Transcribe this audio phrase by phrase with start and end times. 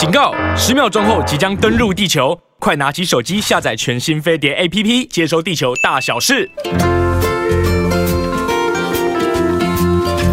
[0.00, 0.32] 警告！
[0.56, 6.50] 十秒钟后即将登陆地球，快拿起手机下载全新飞碟 APP，接收地球大小事。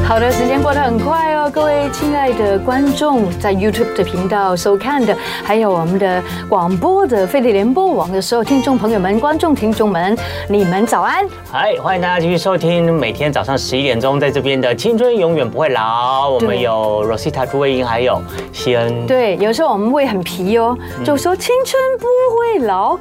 [0.07, 10.17] 好的，时间过得很快哦，各位亲爱的观众，在 YouTube 的频道收看的，还有我们的广播的飞碟联播网的所有听众朋友们、观众听众们，
[10.49, 11.25] 你们早安！
[11.49, 19.07] 嗨，欢迎大家继续收听每天早上十一点钟在这边的《青春永远不会老》，我们有 Rosita 朱慧英，还有西恩。
[19.07, 22.05] 对，有时候我们会很皮哦，就说青春不
[22.35, 22.99] 会老。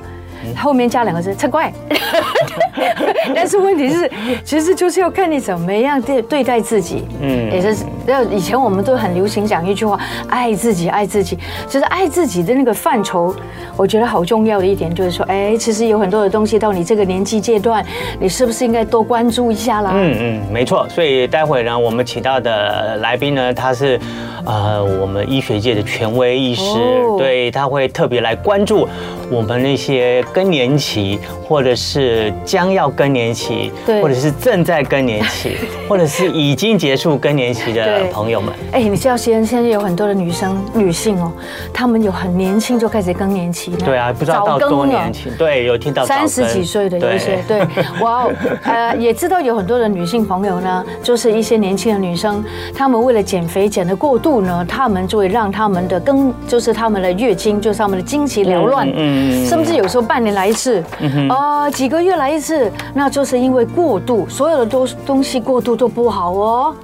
[0.56, 1.72] 后面加两个字，嗔怪。
[3.34, 4.10] 但是问题是，
[4.44, 7.04] 其实就是要看你怎么样对对待自己。
[7.20, 11.38] 嗯，也是要以前我们都很流行讲一句话，爱自己，爱自己。
[11.68, 13.34] 就是爱自己的那个范畴，
[13.76, 17.84] 我觉得好重要的一点就是说，哎，其实有很多的东西到你这个年纪阶段，
[18.20, 19.90] 你是不是应该多关注一下啦？
[19.94, 20.86] 嗯嗯，没错。
[20.88, 23.98] 所以待会呢，我们请到的来宾呢，他是
[24.44, 28.86] 呃我们医学界的权威医师，哦、对，他会特别来关注
[29.30, 30.22] 我们那些。
[30.32, 35.56] 更年期，或者是将要更年期，对，或者是正在更年期，
[35.88, 38.52] 或者是已经结束更年期的朋友们。
[38.72, 41.32] 哎，你知道现在现在有很多的女生女性哦，
[41.72, 43.72] 她们有很年轻就开始更年期。
[43.84, 45.32] 对啊，不知道到多年轻。
[45.38, 47.38] 对，有听到三十几岁的有一些。
[47.48, 47.66] 对，
[48.00, 48.26] 哇，
[48.64, 60.82] 呃， 也知道有很多的女性朋友呢，就是一些年轻的女生，她们为了减肥减的过度呢，她们就会让她们的更，就是她们的月经，就是她们的经期缭乱，嗯，甚至有时候半年来一次，
[61.28, 66.74] 呃，几个月来一次，那就是因为过度，所有的东东西过度都不好哦。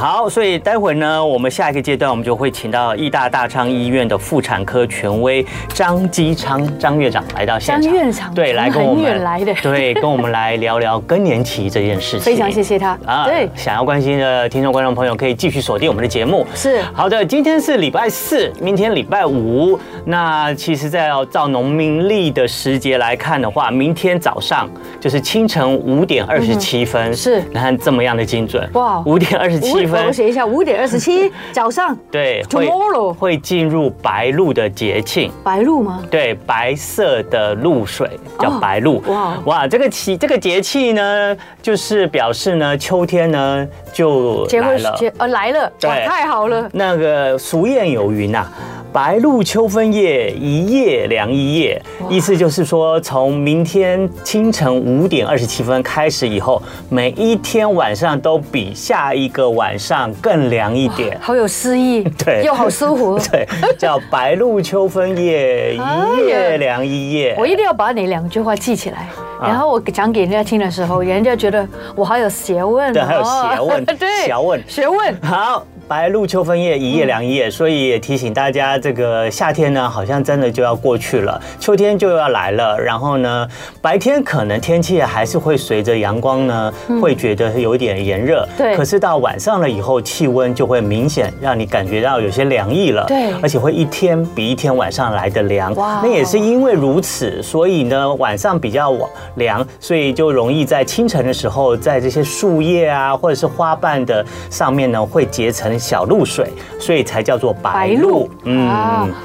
[0.00, 7.82] 好，所以待会呢，我们下一个阶段，我们就会请到义大大昌医院的妇产科权威张基昌张院长来到现场。
[7.82, 12.20] 张院长，对，来跟我们来的，对，跟我们来聊聊更年期这件事情。
[12.20, 13.24] 非常谢谢他啊。
[13.24, 16.46] 对，想要关心的听众观众朋友可以继续锁定我们的节目。
[16.54, 19.78] 是，好的，今天是礼拜四，明天礼拜五。
[20.04, 24.68] 那其实，在要照农民历的时节来看的话，明天早上
[25.00, 27.14] 就是清晨五点二十七分。
[27.14, 28.68] 是，你看这么样的精准。
[28.72, 30.06] 哇，五点二十七分。
[30.06, 31.96] 我写一下，五点二十七早上。
[32.10, 35.30] 对，tomorrow 会进入白露的节庆。
[35.42, 36.02] 白露吗？
[36.10, 39.02] 对，白色的露水叫白露。
[39.06, 44.96] 哇哇，这个气这个节气呢，就是表示呢，秋天呢就来了。
[44.98, 46.68] 结呃来了，对，太好了。
[46.72, 48.46] 那个俗谚有云呐。
[48.92, 51.80] 白露秋分夜，一夜凉一夜。
[52.10, 61.18] 意思就是说，从明天清晨五点二十七分开始以后，每一天晚上都比下一个晚上更凉一点。
[61.20, 63.46] 好有诗意， 对，又好舒服， 对，
[63.78, 67.34] 叫白露秋分夜，一夜凉一夜。
[67.40, 69.06] 我一定要把你两句话记起来，
[69.40, 75.66] 然后我讲给人家听的时候，人家觉得我好有学问，对，还有学问，对，学问，学问，好。
[75.92, 82.80] 白露秋分夜，一夜凉一夜，所以也提醒大家，这个夏天呢，好像真的就要过去了，秋天就要来了。
[82.80, 83.46] 然后呢，
[83.82, 88.48] 白天可能天气还是会随着阳光呢，会觉得有点炎热。
[88.56, 88.74] 对。
[88.74, 93.04] 可是到晚上了以后，气温就会明显让你感觉到有些凉意了。
[93.06, 93.30] 对。
[93.42, 95.74] 而且会一天比一天晚上来的凉。
[95.74, 96.00] 哇。
[96.02, 105.78] 那也是因为如此，所以呢，晚上比较晚凉，所以就容易在清晨的时候，在这些树叶啊，或者是花瓣的上面呢，会结成。
[105.82, 108.30] 小露水，所以才叫做白露。
[108.44, 108.68] 嗯，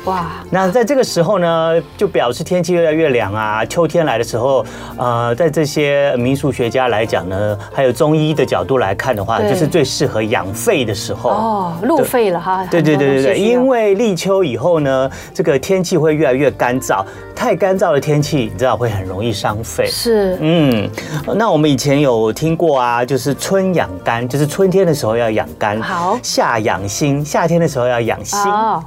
[0.06, 3.64] 哇，那在这个时候呢，就表示天气越来越凉啊。
[3.64, 4.66] 秋天来的时候，
[4.98, 11.30] 呃，在这些民俗学家来讲呢，还有中医的角度来看的话，就是最适合养肺的时候。
[11.30, 12.66] 哦，露肺了哈。
[12.72, 19.86] 对对对对对，因为立秋以后呢，这个天气会越来越干燥，太干燥的天气，你知道会很容易伤肺。
[19.86, 20.90] 是，嗯，
[21.36, 25.82] 那我们以前有听过啊，就是春养肝，就是春天的时候要养肝。
[25.82, 26.18] 好。
[26.24, 28.40] 夏养心，夏天的时候要养心，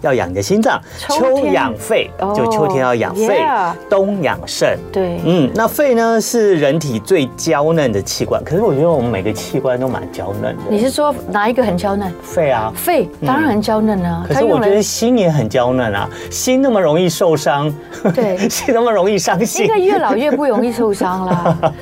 [0.02, 0.80] 要养你的心脏。
[1.08, 3.40] 秋养肺，就秋天要养肺。
[3.88, 10.62] 冬养肾，对，嗯，那肺呢是人体最娇嫩的器官，可是我觉得我们每个器官都蛮娇嫩的。
[10.68, 12.12] 你是说哪一个很娇嫩？
[12.22, 14.24] 肺啊，肺当然很娇嫩啊。
[14.28, 17.72] 可是我觉得心也很娇嫩啊，心那么容易受伤，
[18.14, 19.66] 对， 心那么容易伤心。
[19.66, 21.56] 应该越老越不容易受伤啦。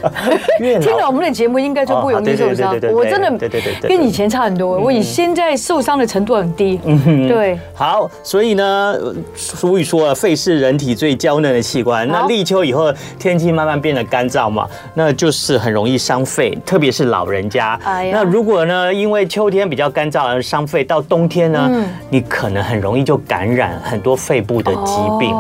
[0.81, 2.75] 听了我们的节目应该就不容易受伤。
[2.93, 4.79] 我真的对对对跟以前差很多。
[4.79, 7.59] 我以现在受伤的程度很低，嗯哼，对。
[7.75, 8.95] 好，所以呢，
[9.35, 12.09] 俗语说啊，肺是人体最娇嫩的器官。
[12.09, 17.79] 那立秋以后，天气慢慢变得干燥嘛，那就是很容易伤肺，特别是老人家。
[17.85, 25.35] 哎呀，那如果呢，因为秋天比较干燥而伤肺，到冬天呢，你可能很容易就感染很多肺部的疾病。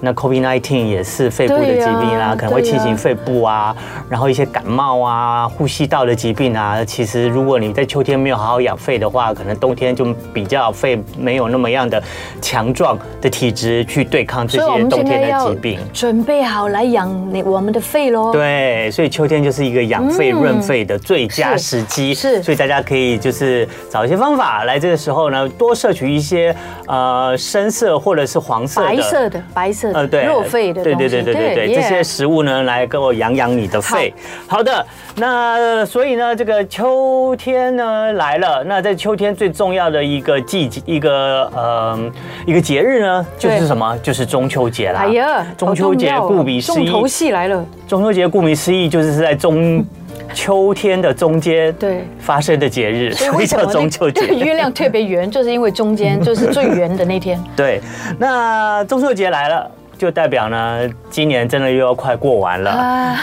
[0.00, 3.74] 那 COVID-19 也是肺部的疾病啊，可能会侵袭肺部啊，
[4.10, 12.02] 然后一些感冒啊、呼吸道的疾病啊，其实如果你在秋天没有好好养肺的话，可能冬天就比较肺没有那么样的
[12.40, 15.78] 强壮的体质去对抗这些冬天的疾病。
[15.92, 18.32] 准备好来养你我们的肺喽。
[18.32, 22.14] 对，所以秋天就是一个养肺润肺的最佳时机。
[22.14, 26.54] 是，所以大家可以就是找一些方法来这个时候呢，多摄取一些
[26.86, 30.82] 呃深色或者是黄色的、白色的、白色的呃对润肺的。
[30.82, 34.12] 对对对对对对，这些食物呢来给我养养你的肺。
[34.46, 34.86] 好的，
[35.16, 42.12] 那所以呢，这个秋天呢来了，那在秋天最重要的一个季节，一个呃
[42.46, 43.96] 一个节日呢，就是什么？
[43.98, 45.00] 就是中秋节啦。
[45.00, 47.64] 哎呀，中秋节顾名思义，重头戏来了。
[47.86, 49.84] 中秋节顾名思义，就是在中
[50.34, 54.26] 秋天的中间对发生的节日，所以叫中秋节。
[54.36, 57.42] 月亮特别圆，就是因为中间就是最圆的那天。
[57.56, 57.80] 对，
[58.18, 59.70] 那中秋节来了。
[59.98, 62.70] 就代表呢，今年真的又要快过完了。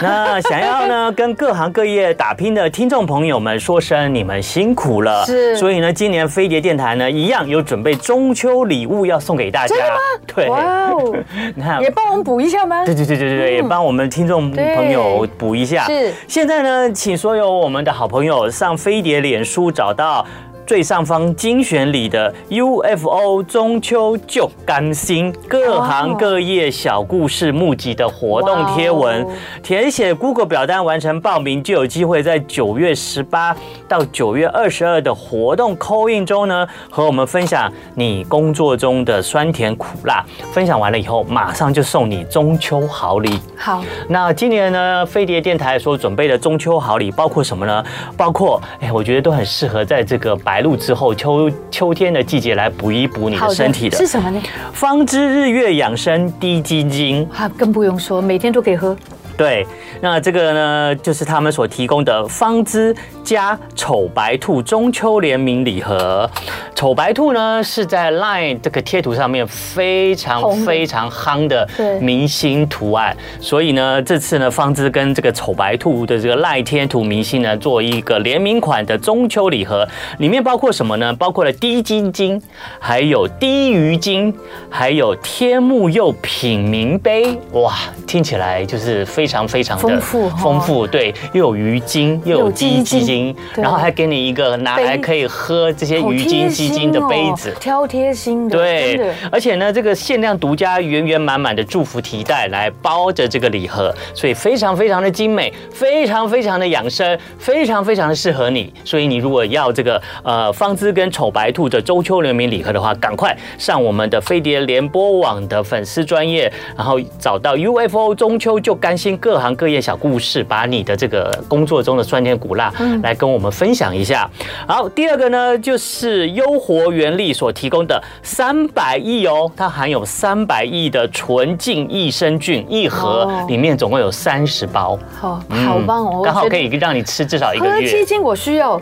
[0.02, 5.24] 那想要呢，跟各行各业打拼的听众朋友们说声你们辛苦了。
[5.24, 5.56] 是。
[5.56, 9.74] 所以呢，今年飞碟电台呢，一样有准备中秋礼物要送给大家。
[9.74, 10.00] 真的吗？
[10.34, 10.48] 对。
[10.48, 11.16] 哇哦！
[11.54, 12.84] 你看，也帮我们补一下吗？
[12.84, 15.84] 对对对对对，也帮我们听众朋友补一下。
[15.84, 16.12] 是。
[16.26, 20.26] 现在呢，请所有我们的好朋友上飞碟脸书找到。
[20.66, 29.26] 最上方精选里的 UFO 中秋就甘心，各行各业小故事募集的活动贴文，
[29.62, 33.54] 填写 Google 表单完成报名，就有机会在九月十八
[33.86, 40.24] 到九月二十二的活动 call in 中呢，和我们分享你工作中的酸甜苦辣。
[40.50, 43.38] 分享完了以后，马上就送你中秋好礼。
[43.54, 47.84] 好，那今年呢，飞碟电台所准备的中秋好礼包括什么呢？
[48.16, 50.53] 包括，哎，我觉得都很适合在这个白。
[50.54, 54.40] 白露之后，秋秋天的季节来补一补你的身体的，的是什么呢？
[54.72, 58.96] 方知日月养生滴鸡精，啊，更不用说，每天都可以喝。
[59.36, 59.66] 对，
[60.00, 66.30] 那这个呢，就是他们所提供的方知加丑白兔中秋联名礼盒。
[66.74, 71.66] 丑白兔呢，是在 LINE 这个贴图上面非常非常夯的
[72.00, 79.88] 明星图案，所以呢，这次呢，方知跟这个丑白兔的这个 LINE 贴图明星呢，做一个联名款的中秋礼盒，
[80.18, 81.12] 里面包括什么呢？
[81.14, 82.40] 包括了低金金，
[82.78, 84.32] 还有低鱼精，
[84.68, 87.38] 还有天目釉品茗杯。
[87.52, 87.74] 哇，
[88.06, 99.00] 听起来就是非常非常的丰富丰富，对，又有鱼精，又有鸡鸡精，然后还给你一个拿来可以喝这些鱼精鸡精的杯子，挑贴心的，对，
[99.30, 108.72] 而且呢，这个限量独家圆圆满满的祝福提袋来包着这个礼盒，所以非常非常的精美，非常非常的养生，非常非常的适合你。
[108.84, 122.72] 所以你如果要这个呃方姿跟丑白兔的中秋联名礼盒的话，赶快上我们的飞碟联播网的粉丝专业，然后找到 UFO 中秋就甘心各行各业小故事，把你的这个工作中的酸甜苦辣
[123.02, 124.28] 来跟我们分享一下。
[124.66, 126.54] 好，第二个呢就是优。
[126.64, 137.72] 活原力所提供的三百亿哦，它含有三百亿的纯净益生菌，一盒里面总共有三十包，好，好棒哦，刚好可以让你吃至少一个月。
[137.72, 138.80] 喝鸡精我需要。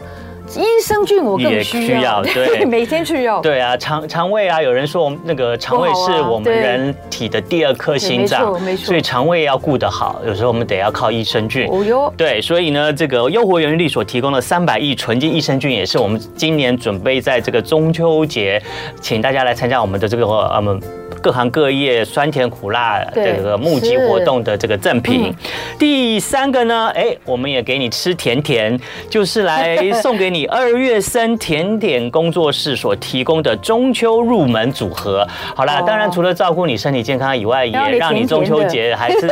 [0.56, 3.40] 益生菌我更需要， 对，每天去要。
[3.40, 11.68] 对啊，肠肠胃啊，有人说我们那个肠胃是我们人体的第二颗心脏，没错，所以肠胃要顾得好，有时候我们得要靠益生菌。
[11.70, 18.62] 哦哟，对，所以呢，这个优活源力所提供的三百亿纯净益生菌，也是我们今年准备在这个中秋节，
[19.00, 20.80] 请大家来参加我们的这个呃。
[21.22, 25.34] 各行各业酸甜苦辣这个募集活动的这个赠品，嗯、
[25.78, 35.26] 第三个呢，哎，我们也给你吃甜甜，就是来送给你二月生甜点工作室所提供的中秋入门组合。
[35.54, 39.30] 好啦，当然除了照顾你身体健康以外，也让你中秋节还是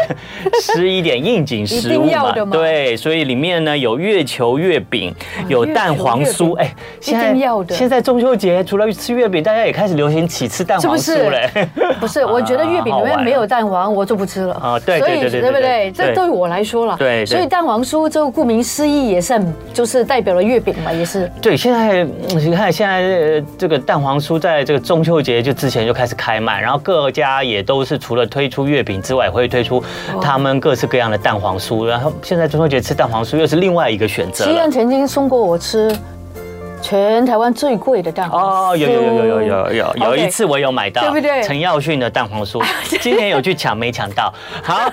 [0.62, 2.32] 吃一点应景食物 嘛。
[2.52, 5.12] 对，所以里面呢有月球月饼，
[5.48, 6.56] 有蛋黄酥。
[6.56, 7.34] 哎，现在
[7.68, 11.50] 现在中秋节除了吃月饼，大家也开始流行起吃蛋黄酥嘞。
[12.00, 14.54] 不是，我觉得月饼里面没有蛋黄，我就不吃了。
[14.54, 15.90] 啊，对对对对，对不对？
[15.92, 16.96] 这对我来说了。
[16.96, 21.30] 对，所以蛋黄酥就顾名思义也是很，就是代表了月饼嘛，也是。
[21.40, 29.82] 对，现在你看，现在这个蛋黄酥在这个中秋节就之前就开始开卖，然后各家也都是除了推出月饼之外，也会推出
[30.20, 31.86] 他们各式各样的蛋黄酥。
[31.86, 34.44] 然后现在中秋节吃蛋黄酥又是另外一个选择。
[34.44, 35.94] 西安曾经送过我吃。
[36.80, 41.42] 全台湾最贵的蛋黄酥哦，有有有有有有有有一次我有买到，对不对？
[41.42, 42.62] 陈耀迅的蛋黄酥，
[43.00, 44.32] 今天有去抢没抢到？
[44.62, 44.90] 好，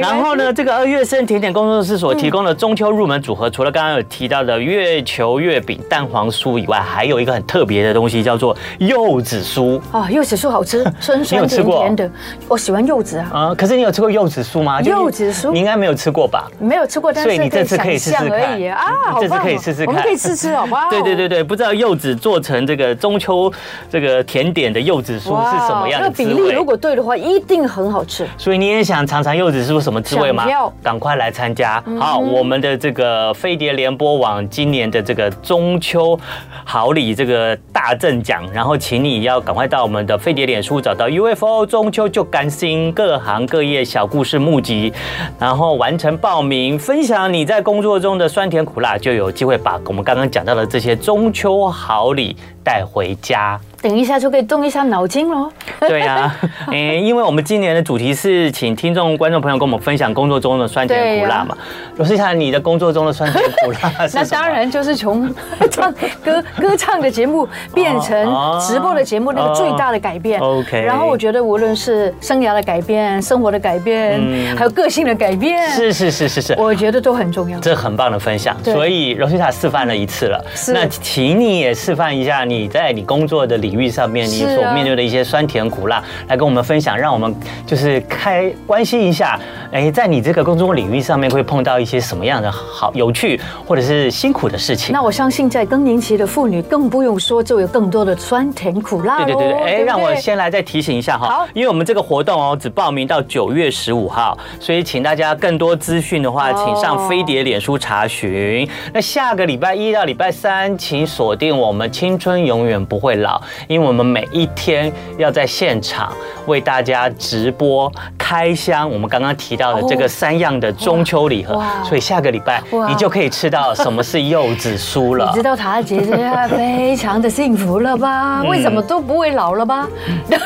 [0.00, 10.08] 然后呢，这个二月生甜点工作室所提供的中秋入门组合，除了刚刚有提到的月球月饼、蛋黄酥以外，还有一个很特别的东西，叫做柚子酥啊。
[10.10, 12.10] 柚子酥好吃，酸酸甜甜的，
[12.48, 13.30] 我喜欢柚子啊。
[13.32, 14.80] 啊，可是你有吃过柚子酥吗？
[14.82, 16.46] 柚子酥你应该没有吃过吧？
[16.58, 18.84] 没有吃过，但是所以你这次可以试试看而已啊，
[19.20, 20.90] 这次可以试试看，我们可以试吃，好不好？
[20.90, 21.29] 对对对。
[21.30, 23.50] 对，不知道柚子做成这个中秋
[23.88, 26.28] 这个甜点的柚子酥是什么样的滋味？
[26.28, 28.26] 那比例如果对的话，一定很好吃。
[28.36, 30.50] 所以你也想尝尝柚子酥什么滋味吗？
[30.50, 31.80] 要，赶快来参加！
[32.00, 36.18] 好，我们的这个飞碟联播网今年的这个中秋
[36.64, 44.92] 好礼这个大赠奖，然后请你要赶快到我们的飞碟脸书找到 UFO 中秋就甘心各行各业小故事募集，
[45.38, 52.34] 然后完成报名，分享你在工作中的酸甜苦辣，就有机会把我们刚刚讲到的这些中中秋好礼
[52.64, 53.60] 带回家。
[53.82, 55.50] 等一下就可以动一下脑筋喽。
[55.80, 56.34] 对呀，
[56.70, 61.56] 嗯，因为我们今年的主题是请听众、观众朋友跟我们分享工作中的酸甜苦辣嘛。
[61.96, 63.92] 罗西塔，你的工作中的酸甜苦辣？
[64.12, 65.32] 那当然就是从
[65.70, 70.38] 唱 歌、歌唱的节目变成直播的节目那个最大的改变。
[70.40, 70.82] OK。
[70.82, 74.20] 然后我觉得无论是生涯的改变、生活的改变，
[74.56, 77.58] 还有个性的改变，是是是是是，我觉得都很重要。
[77.60, 78.54] 这很棒的分享。
[78.62, 87.32] 所以罗西塔示范了一次了，那请你也示范一下你在你工作的领域上面你所面对的一些酸甜苦辣，来跟我们分享，让我们
[87.64, 89.38] 就是开关心一下，
[89.70, 94.92] 哎，在你这个工作领域上面会碰到一些什么样的好有趣或者是辛苦的事情？
[94.92, 99.24] 那我相信在更年期的妇女更不用说，就有更多的酸甜苦辣。
[99.24, 108.68] 对对对对，哎，让我先来再提醒一下哈，好，因为我们这个活动哦，只报名到九月十五号，所以请大家更多资讯的话，请上飞碟脸书查询。
[108.92, 114.10] 那下个礼拜一到礼拜三，请锁定我们青春永远不会老，因为我们。
[114.10, 116.12] 每一天要在现场
[116.46, 125.26] 为大家直播开箱，我们刚刚提到的这个三样的中秋礼盒，所以下个礼拜你就可以吃到什么是柚子酥了。
[125.30, 126.16] 你知道塔姐姐
[126.48, 128.42] 非常的幸福了吧？
[128.42, 129.88] 为什么都不会老了吧？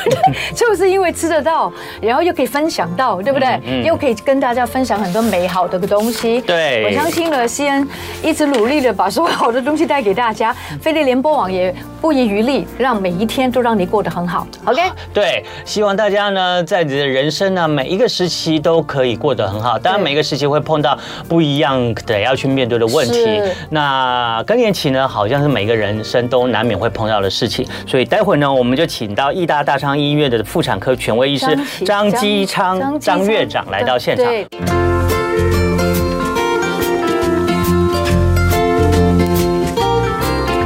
[0.55, 3.83] 就是因为吃得到，然后又可以分享到，对不对？
[3.85, 6.41] 又可以跟大家分享很多美好的个东西。
[6.43, 7.89] 对，我相信了，西恩
[8.23, 13.45] 一直努力的把所有好的东西带给大家，飞利联播网也不遗余力，让每一天。
[13.55, 14.81] 都让你过得很好，OK？
[15.13, 19.79] 对，希望大家呢，在你的人生呢，每一个时期都可以过得很好。
[19.79, 23.41] 当然，每一个时期会碰到不一样的要去面对的问题。
[23.71, 27.65] 那更年期呢，好像是每个人生都难免会碰到的事情。
[27.87, 31.47] 所以待会呢，我们就请到义大大昌医院的妇产科权威医师
[31.85, 35.14] 张基昌张院长来到现场。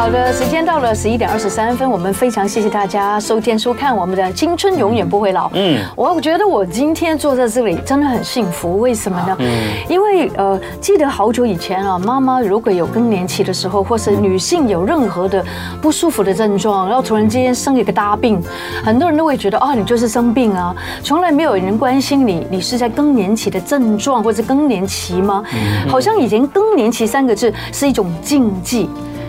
[0.09, 5.49] 好的，时间到了十一点二十三分，我们非常谢谢大家收听收看我们的《青春永远不会老》。
[5.53, 9.37] 嗯，我觉得我今天坐在这里真的很幸福，为什么呢？
[9.41, 15.45] 嗯，因为呃，记得好久以前啊，妈妈如果有更年期的时候，或是女性有任何的
[15.83, 18.43] 不舒服的症状，然后突然之间生一个大病，
[18.83, 25.45] 很多人都会觉得啊，你就是生病啊，从来没有人关心你，你是在更年期的症状或者更年期吗？
[25.87, 28.89] 好像以前更年期三个字是一种禁忌。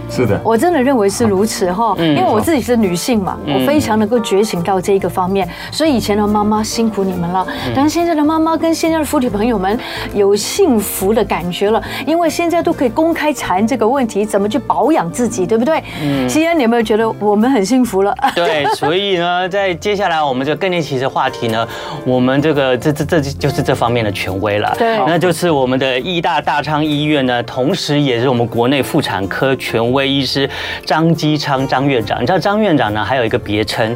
[0.09, 9.79] 是的，我真的认为是如此哈，因为我自己是女性嘛，我非常能够觉醒到这一个方面，所以以前的妈妈辛苦你们了，但是现在的妈妈跟现在的妇女朋友们
[10.13, 15.83] 有幸福的感觉了，因为现在都可以公开谈这个问题，怎么去保养自己，对不对？
[16.01, 18.15] 嗯，西安，你有没有觉得我们很幸福了？
[18.33, 21.67] 对， 所以呢，在接下来我们这更年期的话题呢，
[22.03, 29.98] 我们这个这这这就是这方面的权威了，对，那就是我们的医大大昌医院呢，同时也是我们国内妇产科权威。
[29.99, 30.49] 位医师
[30.85, 33.95] 张基昌张院长，你知道张院长呢，还有一个别称，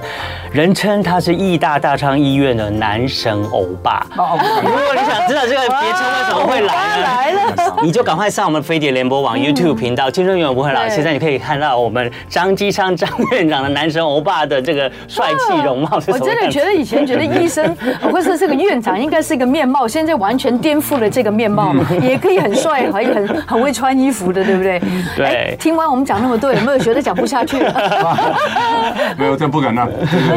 [0.51, 4.05] 人称他是义大大昌医院的男神欧巴。
[4.17, 7.03] 哦如果你想知道这个别称为什么会来呢？
[7.03, 10.87] 来了，你就赶快上我们飞碟联播网 YouTube 频道，青春永远不会老。
[10.89, 16.01] 现在你可以看到我们张基昌张院长的男神欧巴的这个帅气容貌。
[16.07, 17.75] 我真的觉得以前觉得医生
[18.11, 24.81] 或是这个院长应该是一个面貌，现在完全颠覆了这个面貌， 也可以很帅，还很很会穿衣服的，对不对？
[25.15, 25.55] 对。
[25.59, 25.92] 听完。
[25.93, 28.17] 我们讲那么多，有没有觉得讲不下去了？
[29.15, 29.87] 没有，这不敢当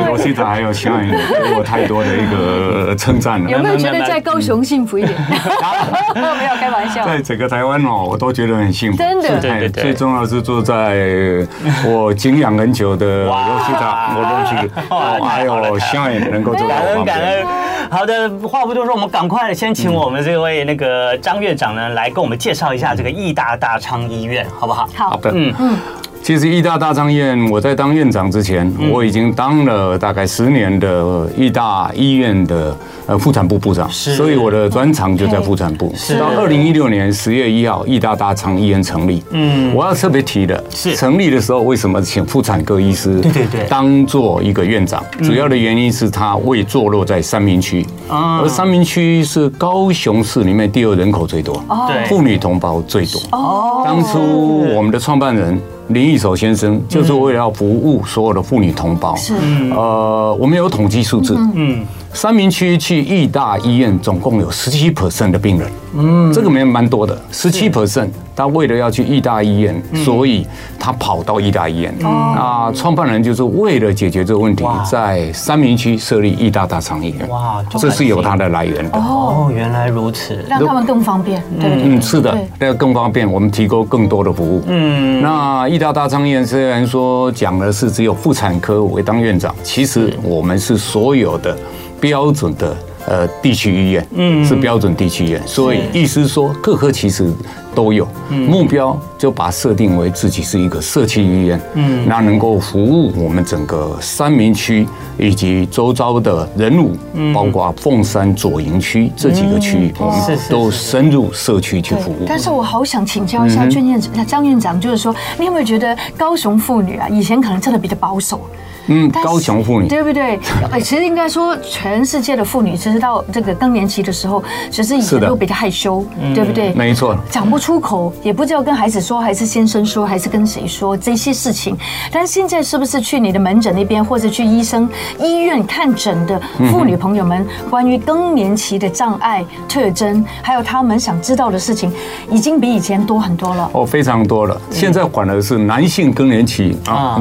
[0.07, 3.49] 罗西达还有小颖给我太多的一个称赞了。
[3.51, 5.19] 有没有觉得在高雄幸福一点？
[6.15, 7.07] 没有开玩笑。
[7.07, 8.99] 在整个台湾哦，我都觉得很幸福。
[8.99, 11.47] 真的，对对，最重要是坐在
[11.87, 17.47] 我敬仰很久的罗西达，我东西，还有小颖能够做到我旁边。
[17.89, 24.87] 好的，话不多说，我们赶快先请我们这位那个张院长呢来跟我们介绍一下这个义大大昌医院，好不好？
[24.95, 25.46] 好的，嗯。
[25.53, 26.06] 嗯。
[26.27, 35.95] 其实义大大昌院，我在当院长之前，我已经当了大概十年的义大医院的呃妇产部部长，所以我的专长就在妇产部。
[36.19, 39.23] 到二零一六年十月一号，义大大昌医院成立。
[39.31, 43.21] 嗯，我要特别提的是，成立的时候为什么请妇产科医师？
[43.21, 53.21] 对对对，当做一个院长，主要的原因是他位坐落在三明区，而三明区是高雄市里面第二人口最多，对，妇女同胞最多。
[53.31, 55.57] 哦，当初我们的创办人。
[55.89, 59.15] 林义守先生就是为了要服务所有的妇女同胞。
[59.17, 59.35] 是，
[59.71, 61.37] 呃，我们有统计数字。
[61.55, 61.85] 嗯。
[62.17, 68.09] 三明区去义大医院总共有十七 percent 的病人，嗯，这个没蛮多的，十七 percent。
[68.35, 70.47] 他为了要去义大医院，所以
[70.79, 71.95] 他跑到义大医院。
[72.01, 77.29] 那创办人就是为了解决这个问题，在三明区设立义大大昌医院。
[77.29, 78.99] 哇，这是有它的来源的。
[78.99, 81.85] 哦，原来如此，让他们更方便，对不对？
[81.85, 84.63] 嗯，是的，那更方便，我们提供更多的服务。
[84.67, 91.57] 嗯，那义大大昌医院虽然说讲的是只有妇产科为当院长，其实我们是所有的。
[92.01, 92.77] 标准的
[93.07, 97.33] 呃地区医院，嗯，是标准地区医院，所以意思说各科其实
[97.75, 104.87] 都有，目标就把设定为自己是一个社区医院，嗯，那能够服务我们整个三民区
[105.19, 106.97] 以及周遭的人物，
[107.35, 112.25] 包括凤山左营区这几个区域，我们都深入社区去服务。
[112.27, 118.41] 但是我好想请教一下张院长，张院长，就是说，你有没有觉得高雄妇女啊，以前可能真的比较保守？
[118.89, 120.39] 嗯，高雄妇女对不对？
[120.71, 126.73] 哎， 其实应该说，全世界的妇女，其实到这个更年期的时候，其实以前都比较害羞，对不对？
[126.75, 131.77] 没错，讲不出口，也不知道跟孩子说，还是先生说，还是跟谁说这些事情。
[132.13, 134.89] 但是现在是不是去你的门诊那边，或者去医生
[135.19, 136.41] 医院看诊的
[136.71, 141.93] 妇女朋友们，关于更年期的障碍特征，还有他们想知道的事情，
[142.31, 143.71] 已经比以前多很多了。
[143.73, 144.61] 哦，非常多了。
[144.71, 147.21] 现在反而是男性更年期啊，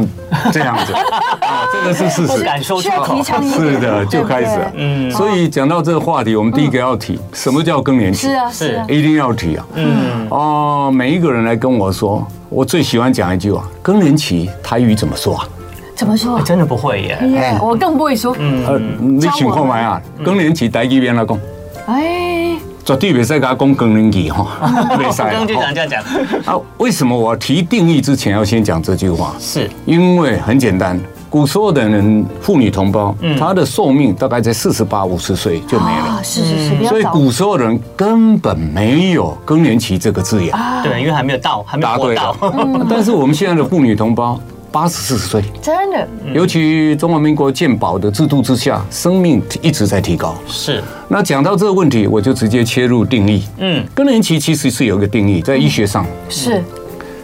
[0.52, 0.94] 这样子。
[1.72, 4.72] 这个是事实，是的，就开始了。
[4.76, 8.28] 嗯，所以讲到这个话题，我们第一个要提，什么叫更年期？
[8.28, 9.66] 是啊，是，一定要提啊。
[9.76, 15.48] 嗯，哦，每一个人来跟我说，我最喜欢讲一句话：更年期台语怎么说啊？
[15.96, 16.42] 怎么说？
[16.42, 18.36] 真的不会耶，我更不会说。
[18.38, 21.40] 嗯，你请看麦啊，更年期台语边来讲？
[21.88, 24.46] 哎，绝对别再给他讲更年期哈，
[24.98, 25.32] 别再。
[25.32, 26.04] 刚刚就讲这样讲
[26.46, 26.60] 啊？
[26.80, 29.34] 为什么我提定义之前要先讲这句话？
[29.40, 31.00] 是因为很简单。
[31.36, 36.22] 古时候的人，妇女同胞，她的寿命大概在四十八、五十岁就没了。
[36.24, 40.58] 是是是，所以古时候的人根本没有更年期这个字眼。
[40.82, 42.34] 对，因为还没有到，还没活到。
[42.90, 44.40] 但是我们现在的妇女同胞，
[44.72, 46.08] 八十四十岁，真的。
[46.34, 50.34] 尤其中华民国健保的制度之下，生命一直在提高。
[50.48, 50.82] 是。
[51.10, 53.44] 那讲到这个问题，我就直接切入定义。
[53.58, 56.64] 嗯，更年期其实是有一个定义，在医学上是，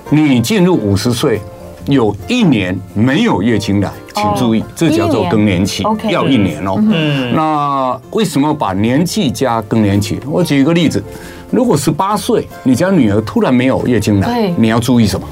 [0.09, 1.39] 你进入五十岁。
[1.87, 6.75] 有一年没有月经来，请注意，这叫做更年期，要一年哦。
[6.77, 10.19] 嗯，那为什么把年纪加更年期？
[10.27, 11.03] 我举一个例子，
[11.49, 15.27] 如果十八岁，你家女儿突然没有月经来，你要注意什么？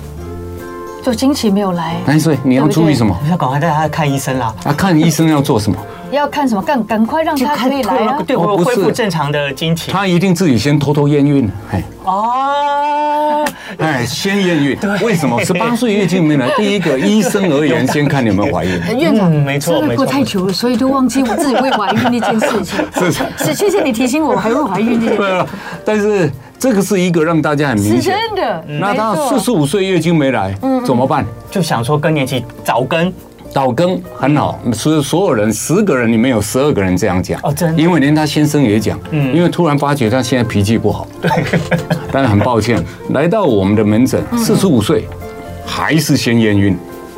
[1.04, 1.96] 就经期没有来。
[2.06, 3.18] 但是你要注意什么？
[3.30, 4.54] 要赶快带她看医生啦。
[4.64, 5.78] 啊，看医生要做什么？
[6.12, 6.62] 要看什么？
[6.62, 8.22] 赶赶快让她可以来啊！
[8.26, 9.92] 对，我恢复正常的经期。
[9.92, 11.84] 她一定自己先偷偷验孕，哎。
[12.04, 13.29] 哦。
[13.78, 14.78] 哎，先验孕。
[15.02, 16.50] 为什么十八岁月经没来？
[16.58, 18.72] 第一个医生而言，先看你有没有怀孕。
[18.98, 22.80] 院长，没错，真的过太久了，所以就忘记我自己会怀孕那件事情。
[22.96, 23.12] 是
[23.46, 25.18] 是，谢谢你提醒我，还会怀孕这件事。
[25.22, 25.48] 对啊，
[25.86, 28.02] 但是这个是一个让大家很明显。
[28.02, 28.66] 是真的。
[28.80, 30.54] 那他四十五岁月经没来，
[30.86, 31.26] 怎么办？
[31.52, 33.12] 就想说更年期早更。
[33.52, 37.40] 早更很好，所以所有人十个人里面有十二个人这样讲。
[37.44, 41.30] 哦，真的，因为连他先生也讲，嗯，因为突然发觉他现在脾气不好，对，
[42.12, 45.08] 但是很抱歉，来到我们的门诊，四十五岁
[45.66, 46.78] 还是先验孕。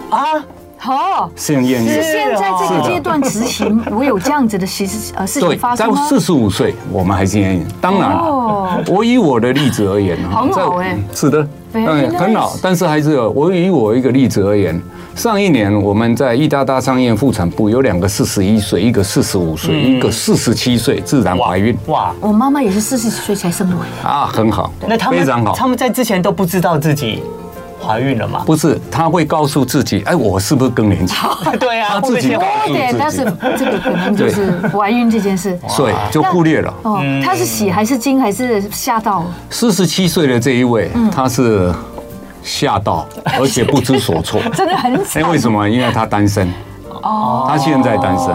[0.10, 0.44] 啊，
[0.78, 2.02] 好，先验孕，是。
[2.02, 5.96] 现在这个阶段执行，我有这样子的事呃事情发生吗？
[5.96, 14.82] 在四十五岁我们还是验孕，当然了，我以我的例子而言，很好哎，是的，嗯，很好，但是还是有，我以我一个例子而言。
[15.16, 21.78] 上一年我们在义大大昌医院妇产部有两个四十一岁，一个四十五岁，一个四十七岁自然怀孕。
[21.88, 22.12] 哇！
[22.20, 24.08] 我妈妈也是四十几岁才生我。
[24.08, 25.54] 啊，很好，那他们非常好。
[25.54, 27.22] 他们在之前都不知道自己
[27.80, 28.42] 怀孕了吗？
[28.46, 31.16] 不是，他会告诉自己，哎，我是不是更年期？
[31.60, 32.96] 对啊，他自己告诉自己。
[32.98, 33.18] 但是
[33.58, 36.74] 这个可能就是怀孕这件事，所以就忽略了。
[36.84, 39.26] 哦，他是喜还是惊还是吓到？
[39.52, 41.72] 四十七岁的这一位，他是。
[42.44, 43.06] 吓到，
[43.40, 44.94] 而且不知所措， 真的很
[45.30, 45.68] 为什么？
[45.70, 46.52] 因为他单身，
[47.02, 48.28] 哦，他现在单身，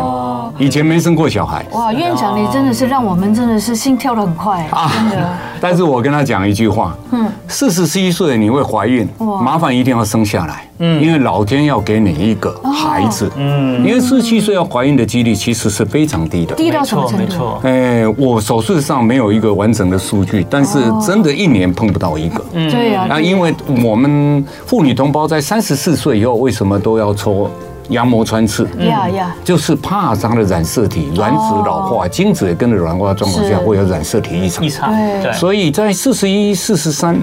[0.58, 1.64] 以前没生过小孩。
[1.72, 5.28] 哇，院长你真的是让我们真的是心跳的很快，真的。
[5.60, 17.58] 但是我跟他讲一句话，嗯，四十七岁你会怀孕，麻烦一定要生下来，嗯，因为老天要给你一个孩子，嗯，因为四十七岁要怀孕的几率其实是非常低的，低到什么程度？
[17.62, 23.06] 哎，我手术上没有一个完整的数据，但是真的一年碰不到一个，嗯，对呀。
[23.08, 27.50] 那因为我们妇女同胞在三十四岁以后，为什么都要抽？
[27.88, 34.64] 羊膜穿刺，呀呀，就是怕它的染色体卵子老化，精子也跟着软化状况下会有染色体异常。
[34.64, 34.90] 异常，
[35.22, 35.32] 对。
[35.32, 37.16] 所以在四十一、四十三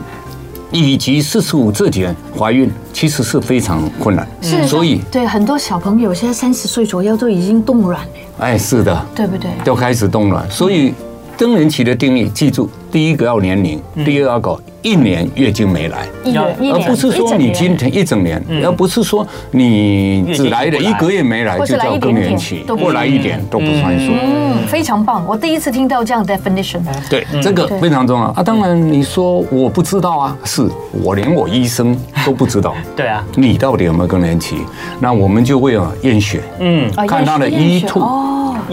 [0.71, 4.27] 以及四十五这几年怀孕，其实是非常困难。
[4.41, 8.07] 是，所以对很多小朋友现在三十岁左右都已经冻卵了。
[8.39, 9.51] 哎，是的，对不对？
[9.63, 10.93] 都开始冻卵，所以。
[11.37, 24.11] 更年期的定义，记住，第一个要年龄，第二个要搞一年月经没来，而不是说你今天一整年，而不是说你只来了一个月没来就叫更年期，或来一点都不算数。
[24.13, 26.81] 嗯，非常棒，我第一次听到这样的 definition。
[27.09, 28.43] 对，这个非常重要啊。
[28.43, 32.75] 当然你说我不知道啊，是我连我医生都不知道。
[32.95, 34.57] 对啊，你到底有没有更年期？
[34.99, 37.49] 那我们就会啊验血，嗯，看他的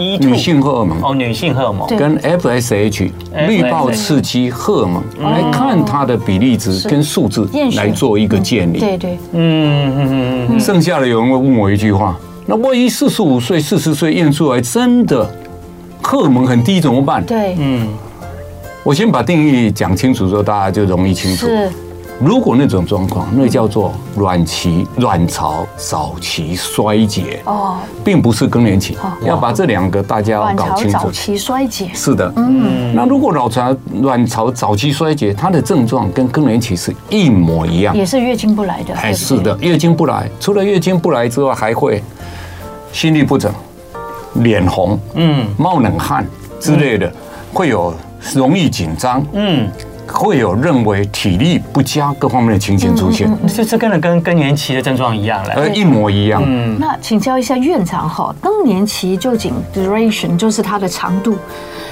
[0.01, 0.25] E2。
[0.25, 3.11] 女性荷尔蒙哦，女性荷尔蒙跟 FSH
[3.47, 8.79] 滤泡刺激荷尔蒙来看它的比例值跟数字来做一个建立。
[8.79, 10.59] 对对，嗯嗯嗯。
[10.59, 15.29] 剩下的有人会问我一句话：那万一四十五岁、四十岁验出来真的
[16.01, 17.23] 荷尔蒙很低怎么办？
[17.25, 17.87] 对，嗯。
[18.83, 21.45] 我先把定义讲清楚之后，大家就容易清楚。
[22.23, 28.95] 如果那种状况，那叫做卵期卵巢早期衰竭哦，并不是更年期。
[29.25, 30.99] 要把这两个大家要搞清楚。
[30.99, 32.93] 早期衰竭是的，嗯。
[32.95, 38.93] 那如果卵巢卵巢早期衰竭，它的症状跟更年期是一模一样，也是月经不来的。
[38.93, 42.03] 哎，是的，月经不来，除了月经不来之外，还会
[42.91, 43.51] 心律不整、
[44.35, 46.23] 脸红、嗯、冒冷汗
[46.59, 47.11] 之类的，
[47.51, 47.91] 会有
[48.35, 49.67] 容易紧张，嗯。
[50.11, 56.43] 会有认为体力不佳各方面的情形出现，这这跟跟更年期的症状一样了，呃，一模一样。
[56.45, 61.37] 嗯，那请教一下院长哈，更年期究竟 duration 就是它的长度，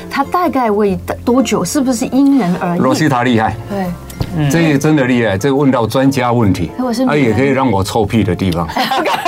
[0.10, 1.64] 它大概会多久？
[1.64, 2.80] 是不是因人而异？
[2.80, 6.70] 罗西塔厉害，对，这个真的厉害，这个问到专家问题，
[7.08, 8.68] 他也可以让我臭屁的地方，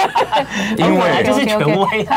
[0.77, 2.08] 因为就是权威，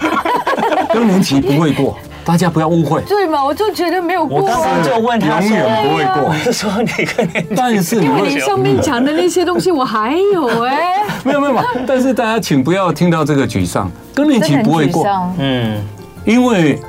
[0.92, 1.96] 更年期不会过。
[2.26, 3.44] 大家不要误会，对嘛？
[3.44, 6.34] 我就觉得没有过，我刚刚就问他永远不会过。
[6.34, 7.46] 是说哪个年？
[7.54, 11.62] 但是因为你上面讲的那些东西，我还有 哎，没有没有嘛。
[11.86, 15.06] 但是大家请不要听到这个沮丧，更年期不会过，
[15.38, 15.80] 嗯，
[16.24, 16.80] 因为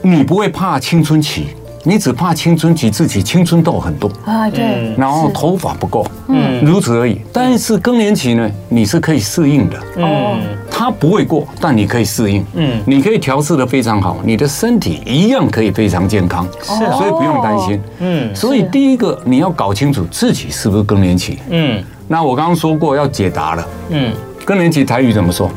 [0.00, 1.48] 你不会怕青春期。
[1.86, 4.10] 你只怕青春期自己青春痘很多。
[4.24, 7.20] 啊，对，然后头发不够，嗯，如此而已。
[7.30, 10.38] 但是更年期呢，你是可以适应的，哦，
[10.70, 18.34] 它不会过，但你可以适应，嗯，你可以调适的非常好，你的身体一样可以非常健康，是，所以不用担心，嗯。
[18.34, 21.84] 所以第一个你要搞清楚自己是不是更年期，嗯。
[22.08, 24.12] 那我刚刚说过要解答了，嗯，
[24.44, 25.50] 更年期台语怎么说？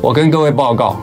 [0.00, 0.96] 我跟各位报告。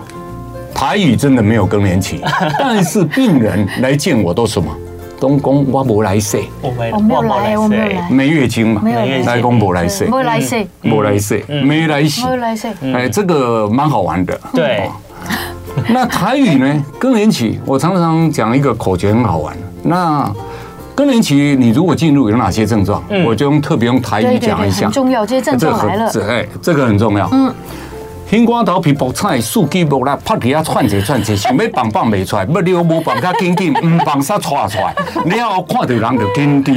[0.79, 2.21] 台语真的没有更年期，
[2.57, 4.73] 但是病人来见我都什么？
[5.19, 6.89] 东宫我没来生，我没
[7.21, 8.81] 来，我没来，没月经嘛？
[8.81, 12.71] 没有月经，来讲没来生，没来生，没来生，没来洗，没来洗。
[12.93, 14.39] 哎，这个蛮好玩的。
[14.53, 14.89] 对。
[15.89, 16.85] 那台语呢？
[16.97, 19.53] 更年期，我常常讲一个口诀很好玩。
[19.83, 20.33] 那
[20.95, 23.03] 更年期，你如果进入有哪些症状？
[23.25, 24.85] 我就用特别用台语讲一下。
[24.85, 26.09] 很重要，这些症状来了。
[26.29, 27.27] 哎，这个很重要。
[27.33, 27.53] 嗯。
[28.29, 34.93] 心肝头皮薄菜，四肢无力，拍皮啊喘者喘者，想要放放袂出来，要了无放较紧紧，唔放煞喘出来，
[35.25, 36.75] 你要看到人就紧张，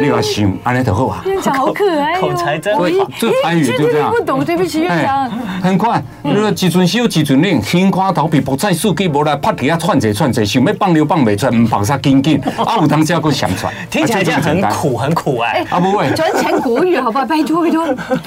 [0.00, 1.20] 你要想，安尼就好啊。
[1.26, 2.84] 院长好可爱，口才真好。
[3.18, 4.12] 这台语就这样。
[4.12, 5.28] 不懂，对不起，院长。
[5.60, 13.72] 很快，你说几阵烧几阵冷，心肝头皮薄菜，四肢无力，拍皮啊喘者喘者，想要放了放袂出来，唔放煞紧紧， 啊有当时还佫想出来。
[13.90, 15.66] 听起来这样很苦，很苦哎。
[15.68, 17.26] 啊不会，转成国语好不好？
[17.26, 17.84] 拜托拜托，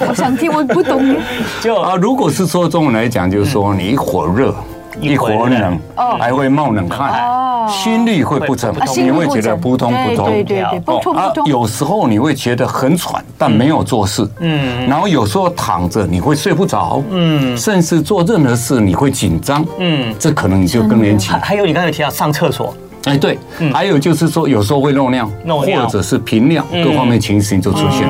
[0.10, 1.16] 我想听，我不懂。
[1.64, 4.54] 就啊，如果是说中文来讲，就是说你一会儿热。
[5.02, 5.78] 一会儿冷，
[6.18, 11.46] 还会冒冷汗，心率会不整，你会觉得扑通扑通，对对对，扑通扑通。
[11.48, 14.88] 有时候你会觉得很喘，但没有做事，嗯。
[14.88, 17.58] 然后有时候躺着你会睡不着，嗯。
[17.58, 20.16] 甚至做任何事你会紧张，嗯。
[20.18, 21.30] 这可能你就更年期。
[21.32, 22.74] 还有你刚才提到上厕所。
[23.04, 23.38] 哎，对，
[23.74, 28.08] 还有就是说，有时候会漏尿，或者是频尿，各方面情形就出现。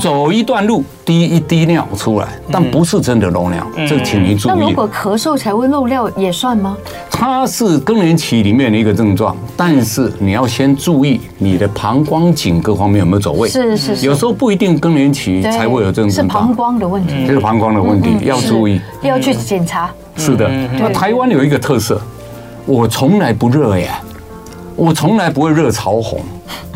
[0.00, 4.52] 走一段路滴一滴尿出来，但不是真的漏尿，这请您注意。
[4.52, 6.76] 那如果咳嗽才会漏尿也算吗？
[7.10, 13.46] 它是更年期里面的一个症状，但是你要先注意你的膀胱颈各方面有没有走位。
[13.48, 14.06] 是是是。
[14.06, 16.42] 有时候不一定更年期才会有这种症状。
[16.42, 17.26] 是膀胱的问题。
[17.26, 18.80] 这是膀胱的问题，要注意。
[19.02, 19.90] 要去检查。
[20.16, 22.00] 是的，那台湾有一个特色，
[22.64, 24.00] 我从来不热呀，
[24.76, 26.20] 我从来不会热潮红，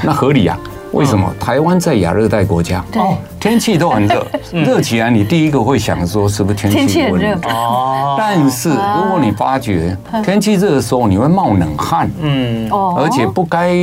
[0.03, 0.59] 那合理啊。
[0.95, 1.33] 为什么？
[1.41, 2.85] 台湾在亚热带国家？
[2.95, 7.35] 哦，天气都很热， 热起来你第一个会想说是不是天气很热？
[7.49, 13.75] 哦，但是如果你发觉天气热的时候你会冒冷汗，嗯，而且不该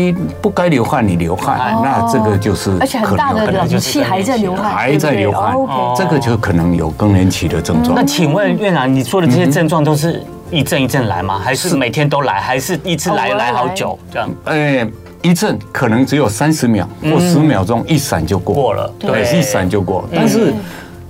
[0.42, 5.56] 不该流汗你流汗，那这个就是而且很大的冷气还在流汗，还在流汗，
[5.96, 7.94] 这个就可能有更年期的症状。
[7.94, 11.38] 那请问院长，你说的这些症状都是一阵一阵来吗？
[11.38, 12.40] 还是每天都来？
[12.40, 13.30] 还是一次来。
[13.34, 14.30] 来好久这样？
[14.46, 14.88] 哎。
[15.22, 18.56] 一阵可能只有三十秒或十秒钟，一闪就过。
[18.56, 20.08] 过了，对，一闪就过。
[20.14, 20.54] 但是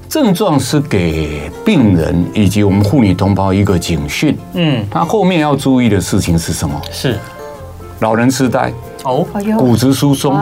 [0.10, 4.38] 症状是给病人以及我们妇女同胞一个警讯。
[4.54, 6.82] 嗯，他后面要注意的事情是什么？
[6.92, 7.18] 是。
[8.00, 9.24] 老人痴呆哦，
[9.60, 10.36] 骨质疏松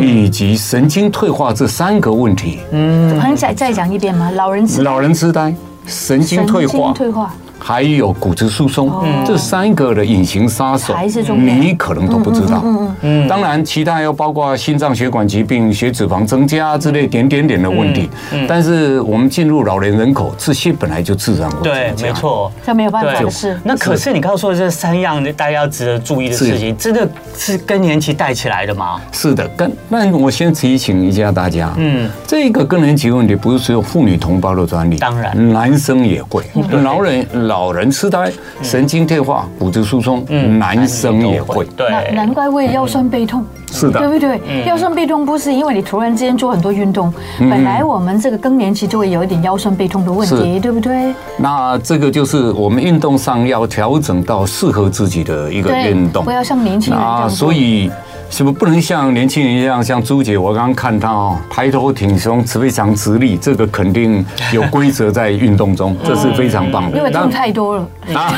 [0.00, 2.60] 以及神经退化这三个问题。
[2.72, 4.30] 嗯，可以再再讲一遍吗？
[4.30, 5.54] 老人痴老人痴呆，
[5.86, 6.92] 神经退化。
[6.94, 7.34] 退化。
[7.66, 8.92] 还有骨质疏松，
[9.24, 10.94] 这三个的隐形杀手，
[11.34, 12.62] 你可能都不知道。
[13.00, 18.10] 嗯，当然，其他又包括心脏血管疾病、血脂肪增加之类点点点的问题。
[18.46, 23.58] 但是我们进入老年人口，这些本来就自然会对，没错，这没有办法的事。
[23.64, 29.00] 那可是你刚刚说的这三样，大家要值得注意的事情，真的是更年期带起来的吗？
[29.10, 36.44] 是的，跟那我先提醒一下大家，嗯，这个更年期问题不是只有妇女同胞的专利，当然，男生也会，
[36.82, 37.53] 老人老。
[37.54, 40.24] 老人痴呆、神经退化、骨质疏松，
[40.58, 41.64] 男生也会。
[41.76, 43.44] 对，难怪会腰酸背痛。
[43.70, 44.40] 是的，对不对？
[44.66, 51.14] 腰酸背痛不是因为你突然之间做很多运动，本来我们这个更年期就会有一点腰酸背痛的问题，对不对？
[51.38, 57.88] 那这个就是我们运动上要调整到适合自己的一个运动，不要像年轻人啊，所以。
[58.34, 66.98] 是不是不能像年轻人一样，像朱姐，我刚刚看到哦，抬头挺胸，非常直立，这个肯定有规则在运动中， 这是非常棒的。
[66.98, 68.34] 因为动太多了啊，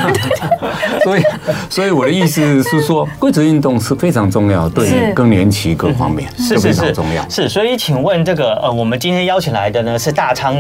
[1.03, 1.23] 所以
[1.71, 7.27] 所以我的意思是说，规则运动是非常重要，对更年期各方面是非常重要。
[7.31, 10.55] 是，所以请问这个呃，我们今天邀请来的呢是大昌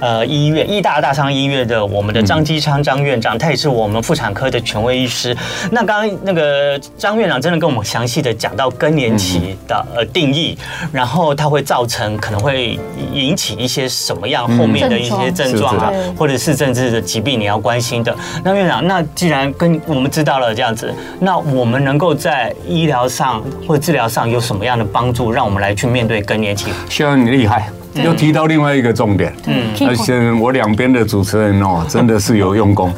[0.00, 5.34] 呃医院医大大昌医院的我们的张基昌张院长，他也是我们妇产科的权威医师。
[5.70, 8.70] 那刚刚那个张院长真的跟我们详细的讲到。
[8.82, 10.58] 更年期的呃定义，
[10.90, 12.76] 然后它会造成可能会
[13.12, 18.12] 引起一些什么样后面的一些症状啊，或者是甚至的疾病你要关心的。
[18.42, 26.72] 那院长，那既然跟我们知道了这样子，那我们能够在医疗上或治疗上有什么样的帮助，让我们来去面对更年期？
[26.90, 27.70] 希望你厉害。
[27.94, 32.92] 又提到另外一个重点，嗯，而且我两边的主持人哦， 真的是有用功，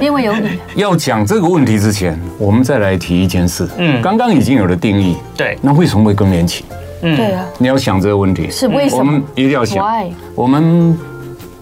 [0.00, 0.58] 因为有你。
[0.74, 6.64] 要讲这个问题之前，我们再来提一件事，嗯，刚刚已经有了定义，对，那为什么会更年期？
[7.02, 8.98] 嗯，对啊，你要想这个问题，是为什么？
[8.98, 9.84] 我们一定要想，
[10.34, 10.98] 我们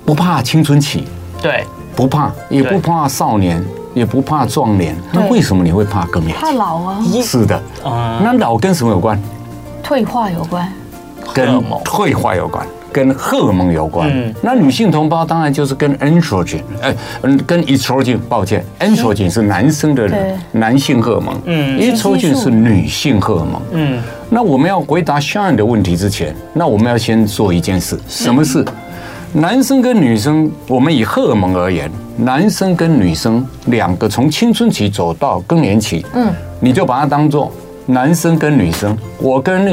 [0.05, 1.07] 不怕青春期，
[1.43, 6.41] 对，不怕，也不怕少年，也不怕壮年，那为什么你会怕更年期？
[6.41, 9.21] 怕老啊，是的，那老跟什么有关？
[9.83, 10.73] 退化有关。
[11.33, 14.11] 跟退化有关，跟荷尔蒙有关。
[14.13, 20.09] 嗯，那女性同胞当然就是跟 androgen，哎，嗯，跟 estrogen，抱歉，androgen 是男生的
[20.53, 23.63] 男性荷尔蒙，嗯，estrogen 是女性荷尔蒙。
[23.73, 28.65] 嗯，那我们要回答 Shine 的问题之前，那我们要先做一件事，什么事？
[29.33, 37.51] 男生跟女生，我们以荷尔蒙而言，男生跟女生两个从青春期走到更年期，嗯，你就把它当做。
[37.87, 39.71] 男生跟女生，我跟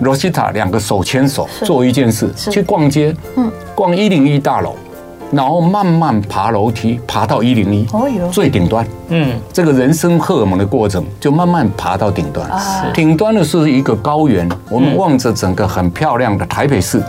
[0.00, 4.74] 罗西塔两个手牵手做一件事，去逛街，嗯，逛一零一大楼，
[5.32, 7.86] 然后慢慢爬楼梯，爬到一零一
[8.30, 12.48] 最顶端，嗯，这个人生荷尔蒙的过程就慢慢爬到顶端。
[12.94, 17.02] 顶端的是一个高原，我们望着整个很漂亮的台北市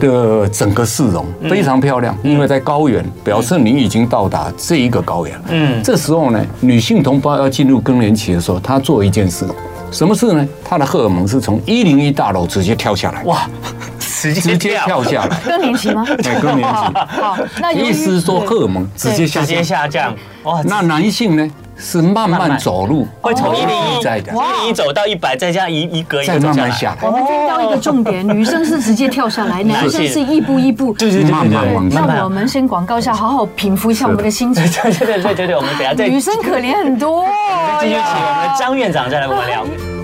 [0.00, 5.40] 的整个市容，非常漂亮，因为在高原，表示你已经到达这一个高原。
[5.48, 9.46] 嗯，这时候呢，女性同胞要进入更年期的时候，她做一件事，
[9.90, 10.46] 什么事呢？
[10.64, 13.22] 她的荷尔蒙是从一零一大楼直接跳下来。
[13.24, 13.48] 哇，
[13.98, 15.36] 直接跳下来。
[15.44, 16.04] 更年期吗？
[16.06, 16.98] 对， 更年期。
[17.20, 19.62] 好，那意思是说荷尔蒙直接下降。
[19.62, 20.14] 下降。
[20.44, 21.50] 哇，那男性呢？
[21.76, 27.06] 是慢慢走路，会从一零一在的，一零一走到一百，再加一一格一格慢慢下来。
[27.06, 32.06] 我们听到一个重点，女生是直接跳下来，男生是一步一步，对对对，慢慢往上。
[32.06, 34.62] 那我们先广告一下，好好平复一下我们的心情。
[34.64, 36.08] 对对对对对对，我们等下再。
[36.08, 37.26] 女生可怜很多。
[37.80, 39.95] 继续请我们的张院长再来跟我们聊。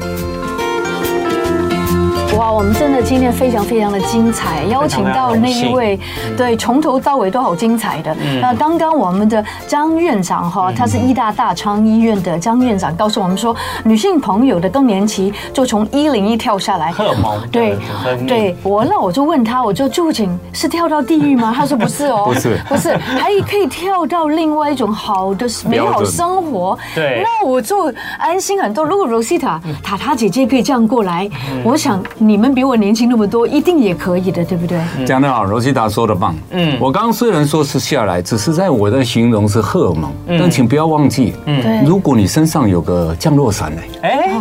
[2.42, 5.96] 哇，我们真的今天非常非常的精彩，邀请到那一位，
[6.37, 8.12] 对，从头到尾都好精彩的。
[8.40, 17.78] 那刚刚我们的张院长哈，他是医大大昌医院的张院长，告诉我们说，女性朋友的更年期就从一零一跳下来，荷尔蒙对
[18.26, 21.55] 对，我那我就问他，我就究竟是跳到地狱吗？
[21.57, 26.76] 他说不是哦，不是不是，还可以跳到另外一种好的美好生活。
[26.92, 28.85] 对，那我就安心很多。
[28.85, 31.31] 如果 Rosita 塔塔姐姐可以这样过来，
[31.62, 32.02] 我想。
[32.31, 34.80] 你们比我年轻那么多，一定也可以的，对不对？
[35.04, 36.34] 讲得好，罗西达说的棒。
[36.50, 43.82] 嗯，我刚刚虽然说是下来，只是在我的形容是荷尔蒙，但请不要忘记，嗯，如果你身上有个降落伞呢？
[44.02, 44.32] 哎，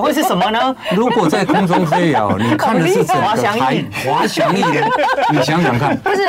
[0.00, 0.74] 会是什么呢？
[0.94, 4.62] 如果在空中飞啊， 你看的是整个台滑翔翼，
[5.32, 6.26] 你想想看，不是，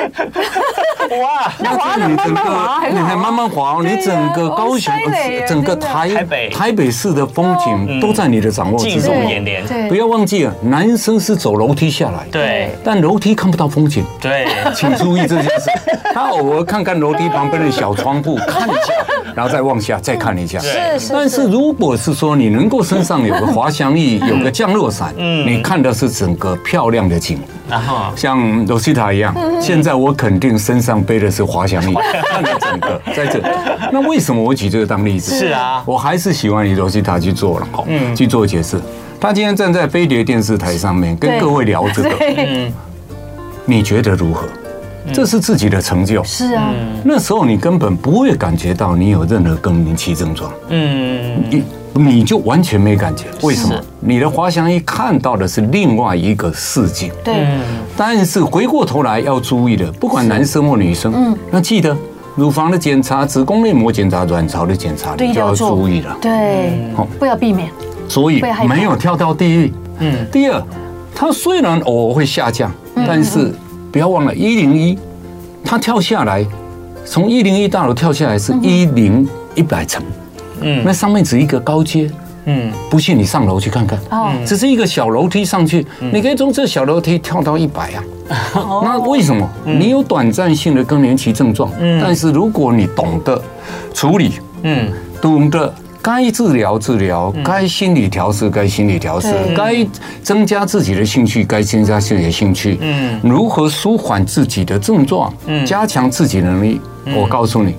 [1.22, 2.42] 哇，那是你整个，
[2.92, 4.94] 你还慢慢滑，你整个高雄，
[5.48, 6.50] 整个台北。
[6.50, 10.50] 台北市的风景都在你的掌握之中，眼帘，不要忘记。
[10.62, 15.70] 男生是走楼梯下来，对，但楼梯看不到风景，对，请注意这件事。
[16.14, 18.94] 他偶尔看看楼梯旁边的小窗户，看一下，
[19.36, 20.60] 然后再往下再看一下。
[20.60, 21.14] 是是。
[21.14, 27.40] 但是如果是说你能够身上有个滑翔翼，有个降落伞，嗯，你看的是整个漂亮的景。
[27.70, 31.94] 然后像罗西塔一样，现在我肯定身上背的是滑翔翼，
[32.30, 33.40] 看着整个在这。
[33.92, 35.38] 那为什么我举这个当例子？
[35.38, 38.80] 是啊，我还是喜欢以罗西塔去做了，嗯，去做解释。
[39.20, 42.10] 他今天站在飞碟电视台上面跟各位聊这个，
[43.66, 44.48] 你觉得如何？
[45.14, 46.24] 这是自己的成就。
[46.24, 46.72] 是啊，
[47.04, 50.52] 那时候你根本不会感觉到你有任何更年期症状。
[50.70, 51.44] 嗯，
[51.94, 53.26] 你你就完全没感觉。
[53.42, 53.80] 为什么？
[54.00, 57.12] 你的滑翔翼看到的是另外一个世界。
[57.24, 57.48] 对。
[57.96, 61.96] 但是回过头来要注意的，不管男生或女生，嗯，要记得
[62.36, 66.18] 乳房的检查、子宫内膜检查、卵巢的检查，你就要注意了。
[66.20, 67.70] 对，好，不要避免。
[68.10, 69.74] 所以没有跳到地狱。
[70.00, 70.62] 嗯，第二，
[71.16, 73.54] 它虽然偶尔会下降，但是
[73.92, 74.98] 不要忘了一零一，
[75.64, 76.46] 它跳下来，
[77.06, 80.04] 从一零一大楼跳下来是一零一百层，
[80.64, 82.10] 嗯，那上面只一个高阶，
[82.46, 88.04] 嗯，不信你上楼去看看，哦，只是一个小楼梯上去，你可以从这小楼梯跳到一百啊。
[88.84, 89.48] 那为什么？
[89.66, 93.40] 你有短暂性的更年期症状，嗯但是如果你懂得
[93.94, 94.90] 处理，嗯，
[95.22, 95.74] 懂得。
[96.02, 99.88] 该治疗治疗，该心理调试该心理调试，该
[100.22, 102.78] 增加自己的兴趣该增加自己的兴趣。
[102.82, 105.34] 嗯，如何舒缓自己的症状？
[105.46, 106.82] 嗯，加强自己能力。
[107.16, 107.74] 我告诉你，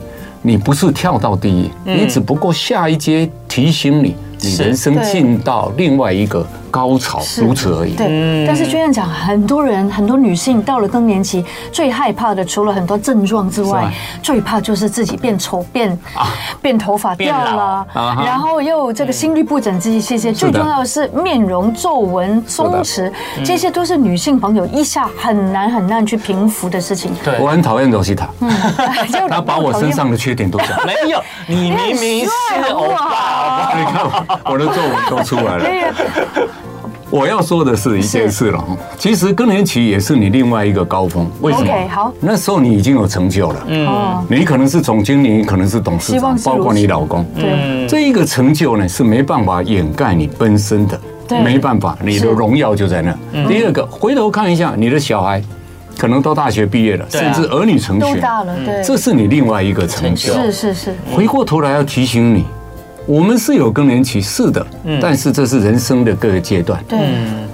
[0.47, 6.47] 你不是跳到第一，你只不过下一阶提醒你，你人生进到另外一个。
[6.75, 7.95] 高潮如此而已。
[7.95, 15.97] 对，但是居然讲很多人，很多女性到了更年期，最害怕的除了很多症状之外，最怕就是自己变丑、变
[16.61, 20.33] 变头发掉了，然后又这个心律不整这些些。
[20.33, 23.09] 最重要的是面容皱纹、松弛，
[23.45, 27.13] 这些都是女性朋友一下很难很难去平复的事情。
[27.23, 28.29] 对，我很讨厌罗西塔，
[29.31, 30.71] 他把我身上的缺点都讲。
[30.85, 34.11] 没有，你明明是欧巴， 你看
[34.47, 35.65] 我的皱纹都出来了。
[37.15, 38.65] 我要说的是一件事了，
[38.99, 41.31] 其实更年期也是你另外一个高峰。
[41.41, 41.73] 为什么？
[41.89, 43.67] 好，那时候你已经有成就了。
[43.69, 47.25] 嗯，你可能是总经理，可能是董事长，包括你老公。
[47.37, 51.01] 对，这一个成就呢是没办法掩盖你本身的，
[51.45, 53.17] 没办法，你的荣耀就在那。
[53.47, 55.41] 第二个，回头看一下你的小孩，
[55.97, 60.33] 可能到大学毕业了，甚至儿女成群，大了，对，这是你另外一个成就。
[60.35, 60.95] 是是是。
[61.15, 62.45] 回过头来要提醒你。
[63.07, 64.67] 我们是有更年期，是的，
[65.01, 66.83] 但是这是人生的各个阶段。
[66.89, 66.99] 对，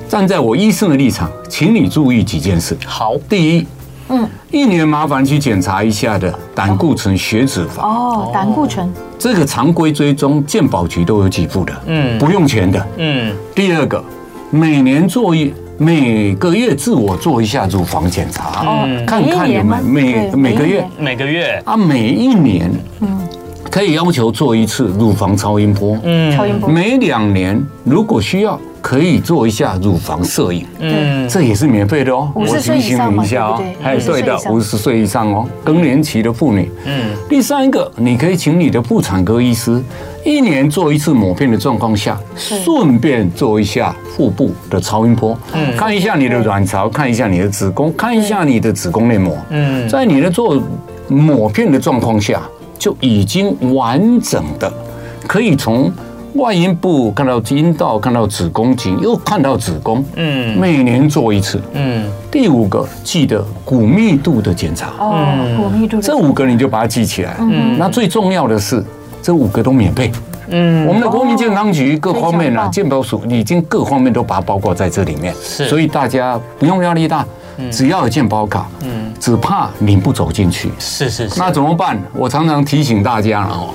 [0.09, 2.77] 站在我医生的立场，请你注意几件事。
[2.87, 3.67] 好，第一，
[4.11, 7.81] 嗯，一年麻烦去检查一下的胆固醇、血脂肪。
[7.83, 13.35] 哦，胆固醇，这个常规追踪，健保局都有给付的，嗯，不用钱的，嗯。
[13.53, 14.03] 第二个，
[14.51, 20.87] 每年做一，每个月自我做一下乳房检查，哦，看看有没有每每个月。
[20.97, 21.61] 每个月。
[21.65, 23.19] 啊，每一年，嗯。
[23.70, 26.68] 可以要求做一次乳房超音波，嗯，超音波。
[26.68, 32.28] 每两年如果需要可以做一下乳房摄影，嗯，这也是免费的哦。
[32.35, 37.11] 我提醒你一下哦，哎，对的，五十岁以上哦，更年期的妇女，嗯。
[37.28, 39.80] 第三个，你可以请你的妇产科医师
[40.24, 50.61] 一年做一次抹片的状况下，顺便做一下腹部的超音波，嗯，看一下你的卵巢，看一下你的子宫，看一下你的子宫内膜，嗯，在你的做
[51.06, 52.42] 抹片的状况下。
[52.81, 54.73] 就已经完整的
[55.29, 55.93] 可以从
[56.35, 60.03] 外阴部看到阴道，看到子宫颈，又看到子宫。
[60.14, 61.61] 嗯，每年做一次。
[61.75, 64.93] 嗯，第五个记得骨密度的检查。
[64.99, 65.27] 哦，
[65.59, 66.01] 骨密度。
[66.01, 67.37] 这五个你就把它记起来。
[67.40, 68.83] 嗯，那最重要的是
[69.21, 70.11] 这五个都免费。
[70.49, 77.27] 嗯，我们的国民健康局各方面呢、啊，健保署已经各方面都把它包括在这里面，是，所以大家不用压力大，
[77.70, 82.01] 只要有健保卡，嗯，只怕你不走进去，是是是，那怎么办？
[82.14, 83.75] 我常常提醒大家了哦，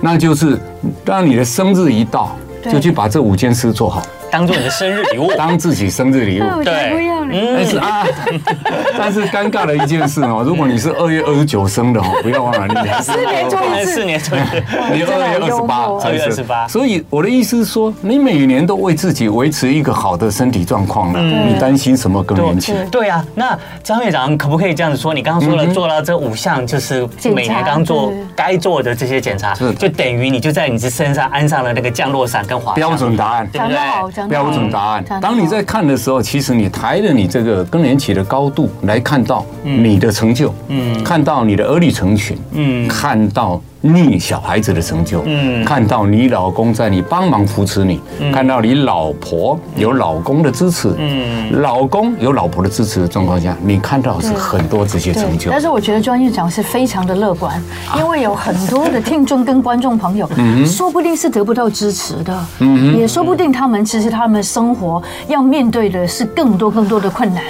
[0.00, 0.58] 那就是
[1.04, 2.34] 当你的生日一到，
[2.70, 4.02] 就去把这五件事做好。
[4.32, 7.28] 当做你的生日礼物， 当自己生日礼物，对，不要了。
[7.54, 8.06] 但是啊，
[8.98, 14.62] 但是尴尬的一件事哦，如果你是二月二十九生的哦，不要忘了你四年做一次，四年做一次，
[14.92, 16.66] 你二月二十八，二月二十八。
[16.66, 22.72] 所以我的意思是说，你每年都为自己维持一个好的身体状况了，你担心什么更年期？
[22.90, 25.12] 对啊，那张院长可不可以这样子说？
[25.12, 34.21] 你刚刚说了做了这五项，就是每年刚做该做的这些检查，就等于你就在你的身上安上了那个降落伞跟滑标准答案，对不对？
[34.28, 35.04] 标准答案。
[35.20, 43.60] 当你在看的时候，其实你抬着你这个更年期的高度来看到你的成就，嗯，看到你的儿女成群，嗯，看到。
[43.84, 48.00] 你小孩子的成就，嗯，看到你老公在你帮忙扶持你，
[48.32, 55.50] 看到你老婆有老公的支持，嗯，老公有老婆的支持的状况下，你看到是很多这些成就。
[55.50, 57.60] 但是我觉得庄院长是非常的乐观，
[57.98, 67.42] 因为有很多的听众跟观众朋友， 嗯，说不定是得不到支持的，嗯，也说不定他们其实他们生活要面对的是更多更多的困难。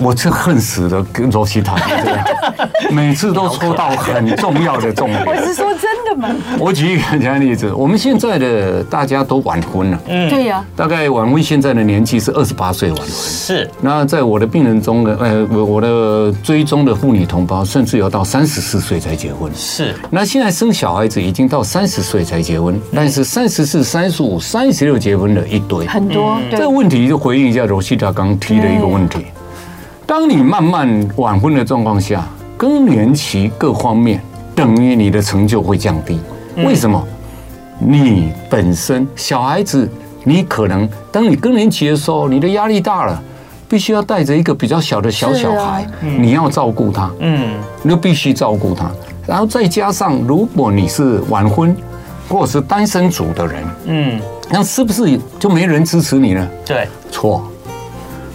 [0.00, 1.76] 我是恨死了，跟罗西塔，
[2.90, 5.24] 每次都抽到很重要的重点。
[5.26, 5.64] 我是说。
[5.84, 6.34] 真的吗？
[6.58, 13.68] 我举一个简单例子，我们现在的大家都晚婚了，嗯，对呀，大概晚婚现在的年纪是二十八岁晚婚，是。
[13.82, 19.94] 那在我的病人中的，呃，我我的追踪的妇女同胞，甚至有到三十四岁才结婚，是。
[20.08, 26.38] 那现在生小孩子已经到三十岁才结婚，但是三十四、三十五、三十六结婚的一堆，很多。
[26.50, 29.26] 这个问题就回应一下罗西塔刚提的一个问题：
[30.06, 32.26] 当你慢慢晚婚的状况下，
[32.56, 34.20] 更年期各方面。
[34.54, 36.20] 等于你的成就会降低，
[36.58, 37.04] 为什么？
[37.80, 39.90] 你本身小孩子，
[40.22, 43.20] 你可能当你更年期的时候，你的压力大了，
[43.68, 48.88] 必须要带着一个比较小的小小孩，你要照顾他，嗯，你就必须照顾他。
[49.26, 51.76] 然后再加上，如果你是晚婚
[52.28, 56.48] 或者是单身族的人，嗯，那是不是就没人支持你呢？
[56.64, 57.44] 对，错，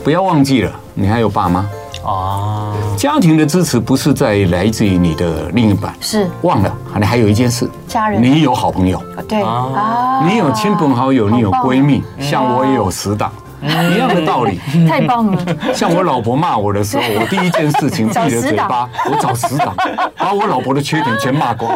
[0.03, 1.65] 不要忘记了，你还有爸妈。
[2.03, 6.29] 哦，家庭的支持不是在来自于你的另一半，是。
[6.41, 9.41] 忘了，你还有一件事，家人，你有好朋友，对。
[9.41, 13.31] 啊，你有亲朋好友，你有闺蜜，像我也有死党。
[13.61, 15.41] 一样的道理，太棒了。
[15.73, 19.75] 像我老婆骂我的时候，我第一件事情闭着嘴巴，我找死党，
[20.17, 21.71] 把我老婆的缺点全骂光。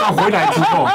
[0.00, 0.86] 但回来之后，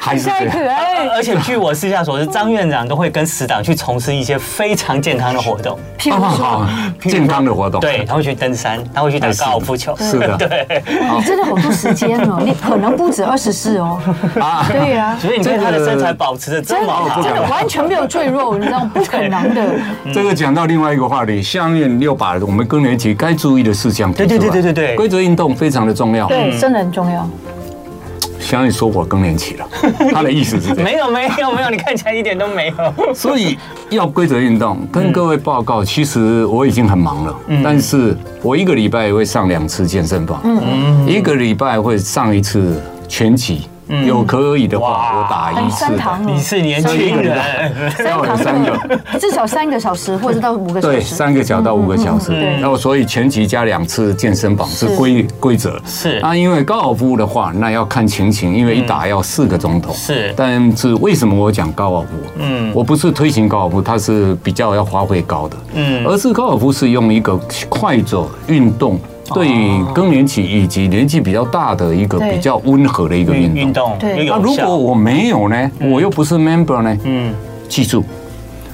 [0.00, 1.08] 还是太可爱。
[1.08, 6.66] 而且据我私下所知，张院长都会跟死党去从事一些非常健康的活动，譬如说
[7.00, 9.96] 健康的活动，对，他会去登山，他会去打高尔夫球。
[9.96, 10.82] 是的，对。
[11.16, 14.00] 你真的好多时间哦，你可能不止二十四哦。
[14.40, 15.16] 啊，对呀。
[15.20, 18.90] 所以你看他的身材保持的这么好，真的完全没有赘肉，你知道吗？
[19.10, 19.74] 可能的，
[20.12, 24.28] 这个讲到另外一个话题，下面又把我们更年期该注意的事项提出来。
[24.28, 27.28] 对对对对对，规则运动非常的重要，对，真的很重要。
[28.40, 29.68] 相信说我更年期了，
[30.14, 30.82] 他的意思是这样。
[30.82, 33.14] 没有没有没有，你看起来一点都没有。
[33.14, 33.58] 所以
[33.90, 43.68] 要规则运动，跟各位报告，其实我已经很忙了，但是我一个礼拜会上两次健身房，嗯，一个礼拜会上一次拳击。
[44.06, 45.86] 有可以的话，我打一次。
[46.24, 47.38] 你是年轻人，
[48.04, 50.96] 要有三个，至少三个小时，或者到五个小时。
[50.96, 52.32] 对，三个小到五个小时。
[52.60, 55.80] 然后所以前期加两次健身房是规规则。
[55.86, 59.92] 是啊，因为高尔夫的话，那要看情形，因为一打要四个钟头。
[59.92, 62.08] 是，但是为什么我讲高尔夫？
[62.36, 65.56] 嗯，我不是推行高尔夫，它是比较要花费高的。
[65.74, 68.98] 嗯，而是高尔夫是用一个快走运动。
[69.34, 73.54] 对更年期以及年纪比较大的一个比较温和的一个运动。
[73.54, 75.70] 运动对，那如果我没有呢？
[75.80, 76.98] 我又不是 member 呢？
[77.04, 77.34] 嗯，
[77.68, 78.04] 记住，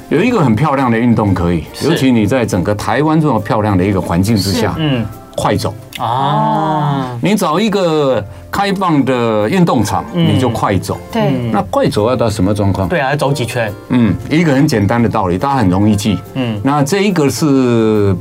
[0.09, 5.05] 有一个很漂亮的运动可以，尤其你在整个台湾这么漂亮的一个环境之下，嗯，
[5.37, 7.19] 快走啊！
[7.21, 10.99] 你找一个开放的运动场，你就快走。
[11.13, 12.89] 对，那快走要到什么状况？
[12.89, 13.73] 对啊，要走几圈？
[13.89, 16.19] 嗯，一个很简单的道理，大家很容易记。
[16.35, 18.15] 嗯，那这一个是。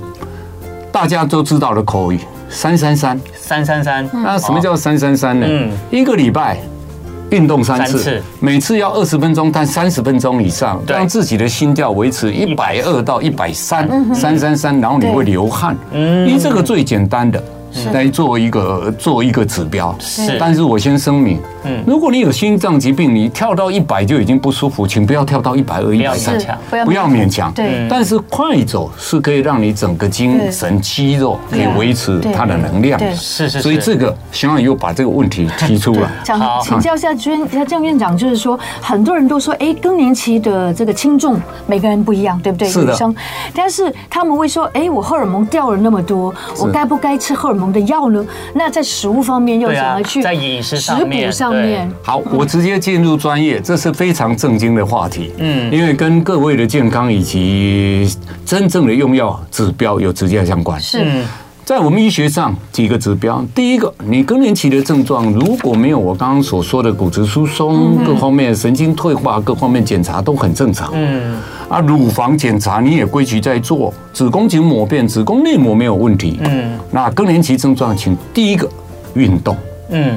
[0.94, 2.20] 大家都知道的口语，
[2.50, 4.08] 三三三，三三三。
[4.14, 5.48] 那什么叫三三三呢？
[5.50, 6.60] 嗯，一个礼拜
[7.32, 15.76] 运动三次，每次要二十分钟，但三十分钟以上，让自己的心跳维持一百二到一百三，三三三，然后你会流汗。
[15.94, 17.44] 嗯，因为这个最简单的，
[17.94, 19.96] 来做一个做一个指标。
[20.00, 26.38] 是，但是我先声明，嗯，如果你有心脏疾病，你跳到一百就已经不舒服，请不要跳到一百二、一百三，
[26.86, 27.52] 不要勉强。
[27.54, 33.00] 对，但是快走是可以让你整个精神肌肉可以维持它的能量。
[33.16, 33.62] 是是。
[33.62, 36.10] 所以这个希望又把这个问题提出来。
[36.24, 42.68] 想请教一下姜姜院长，就是说很多人都说，哎，更年期的这个轻重每个人不一样，对不对？
[42.68, 42.94] 是的。
[43.54, 48.26] 但是他们会说，哎，我荷尔蒙掉了那么多，我该不该吃荷尔蒙的药呢？
[48.54, 50.22] 那在食物方面又怎么去？
[50.22, 51.32] 在饮食上面。
[51.32, 51.90] 上面。
[52.02, 55.32] 好，我直接进入专业，这是非常正经的话题。
[55.38, 58.10] 嗯，因为跟各位的健康以及
[58.46, 60.80] 真正的用药指标有直接相关。
[60.80, 61.06] 是。
[61.66, 70.92] 在我们医学上几个指标，第一个，你更年期的症状如果没有我刚刚所说的骨质疏松，各方面神经退化，各方面检查都很正常。
[70.94, 71.38] 嗯，
[71.74, 76.40] 啊，乳房检查你也规矩在做，子宫颈抹片、子宫内膜没有问题。
[76.44, 78.70] 嗯，那更年期症状，请第一个
[79.16, 79.58] 运动，
[79.90, 80.16] 嗯，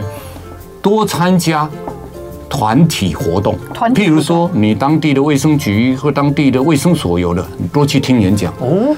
[0.83, 1.67] 多参加
[2.47, 3.57] 团体活动，
[3.95, 8.53] 譬如说你当地的卫生局或当地的卫生所有的，你多去听演讲。
[8.61, 8.95] 哦。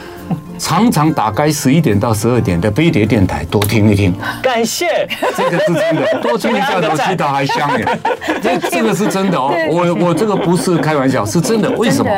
[0.59, 4.12] 常常打开十一点到十二点的飞碟电台，多听一听。
[4.43, 7.99] 感谢，这个是真的， 多听一下，都气道还香耶。
[8.43, 11.70] 这这个是真的哦，我我这个不是开玩笑，是真的。
[11.72, 12.11] 为什么？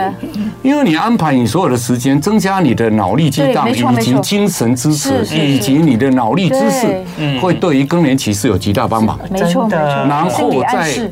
[0.62, 7.04] 因为你安排你所有的时间，增加你的脑力激荡以及精神支持，以及你的脑力知识，
[7.40, 9.18] 会对于更年期是有极大帮忙。
[9.30, 9.68] 没错。
[9.70, 11.10] 然后在。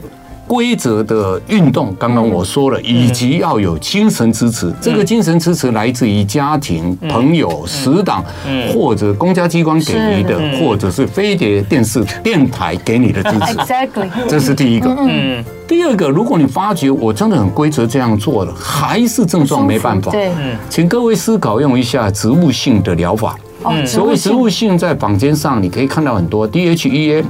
[0.48, 4.72] 规则的运动，刚刚我说了，以及要有精神支持。
[4.80, 8.24] 这个精神支持来自于家庭、朋友、死党，
[8.72, 13.54] 或者公家机关给你的，或者是飞碟电视电台给你的支持。
[13.58, 14.96] Exactly，这是第一个。
[14.98, 15.44] 嗯。
[15.68, 20.32] 第二个，如果你发觉我真的很规则这样做了，还是症状没办法，对，
[20.70, 23.36] 请各位思考用一下植物性的疗法。
[23.66, 23.86] 嗯。
[23.86, 27.22] 所谓植物性，在坊间上你可以看到很多 DHEA，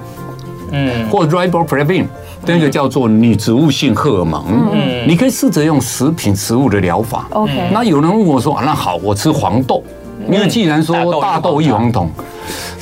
[0.70, 2.06] 嗯，或 Riboflavin，
[2.44, 7.26] 那个叫做女植物性荷尔蒙，嗯，你可以试着用食品食物的疗法。
[7.30, 9.82] OK，那有人问我说啊，那好，我吃黄豆，
[10.30, 12.10] 因为既然说大豆异黄酮，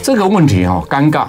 [0.03, 1.26] 这个问题哈尴尬，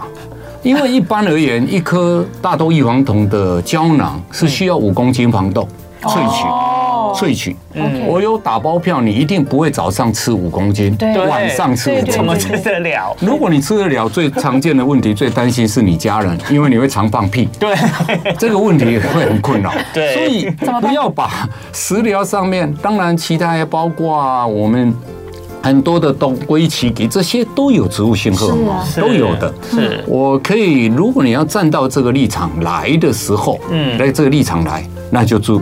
[0.64, 5.68] 因为一般而言，一颗大豆异黄酮的胶囊是需要五公斤黄豆
[6.04, 6.77] 萃取。
[7.14, 10.96] 萃取，嗯，我有打包票，你一定不会早上吃五公斤，
[11.30, 13.16] 晚上吃五公斤，怎么吃得了？
[13.20, 17.76] 如果你吃得了，最常见的问题，最担心是你家人，因为你会常放屁，对，
[18.38, 20.50] 这个问题会很困扰，对，所以
[20.82, 24.94] 不要把食疗上面，当然其他也包括我们
[25.62, 35.62] 很多的东归期给这些都有植物性荷尔蒙，都有的，是，我可以，如果你要站到这个立场来的时候，嗯，来这个立场来，那就注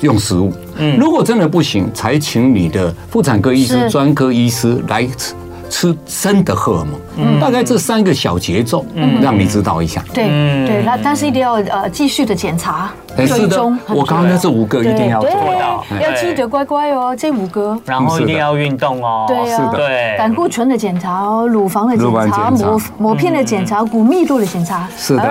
[0.00, 0.52] 用食物。
[0.98, 5.34] 如果真的不行，才请你的妇产科医师、专科医师来吃
[5.68, 7.00] 吃真的荷尔蒙。
[7.40, 8.84] 大概这三个小节奏，
[9.20, 10.02] 让你知道一下。
[10.12, 10.24] 对
[10.66, 12.90] 对，那但是一定要呃继续的检查。
[13.26, 17.78] 是的，我刚刚那这五个一定要做到，要记得乖乖哦，这五个。
[17.84, 24.88] 然后一定要运动哦，对啊，对，胆固醇的检查哦，乳房的检查，膜膜片的检查，骨密度的检查。
[24.96, 25.22] 是的，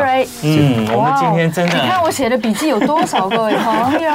[0.44, 4.12] 嗯，我们今天真的，你看我写的笔记有多少，个朋友，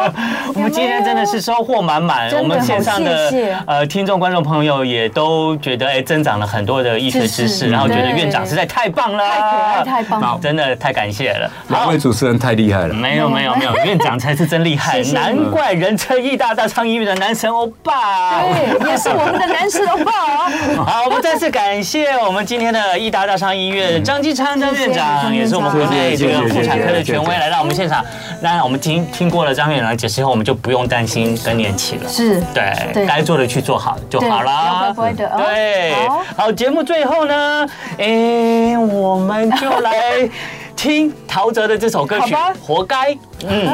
[0.54, 2.30] 我们今天真的是收获满满。
[2.38, 3.30] 我们线上的
[3.66, 11.50] 呃听众观众朋友也都觉得哎增长了很多的医学知识，然后觉得院长实在太棒了，太可爱，太棒，真的太感谢了。
[11.68, 12.94] 两位主持人太厉害了。
[12.94, 20.12] 没有没有没有， 院长才是真厉害，难怪人称义大大唱医院的男神欧巴，对，也是我们的男神欧巴。
[20.84, 28.04] 好，我们再次感谢我们今天的义大大唱医院张继昌张院长，也是我们国内这个妇产科的权威，来到我们现场。
[28.40, 32.08] 那我们听听过了张院长的解释后，我们就不用担心更年期了。
[32.08, 34.92] 是，对，该做的去做好就好了。
[34.94, 35.94] 乖乖的，对。
[36.36, 37.66] 好，节目最后呢，
[37.98, 40.28] 哎，我们就来。
[40.74, 43.16] 听陶喆的这首歌曲，活该。
[43.46, 43.70] 嗯，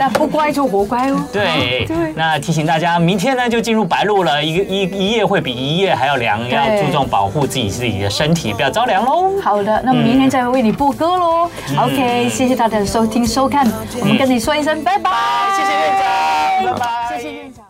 [0.00, 1.22] 那不乖就活该哦。
[1.32, 1.86] 对，
[2.16, 9.40] 那提醒大家，明天呢就进入白露了，一个一一夜会比一夜还要凉，要注重保护自己自己的身体，不要着凉喽。
[9.40, 11.48] 好的，那么明天再为你播歌喽。
[11.78, 13.64] OK，谢谢大家的收听收看，
[14.00, 15.12] 我们跟你说一声拜拜，
[15.56, 17.63] 谢谢院长，拜拜，谢谢院长。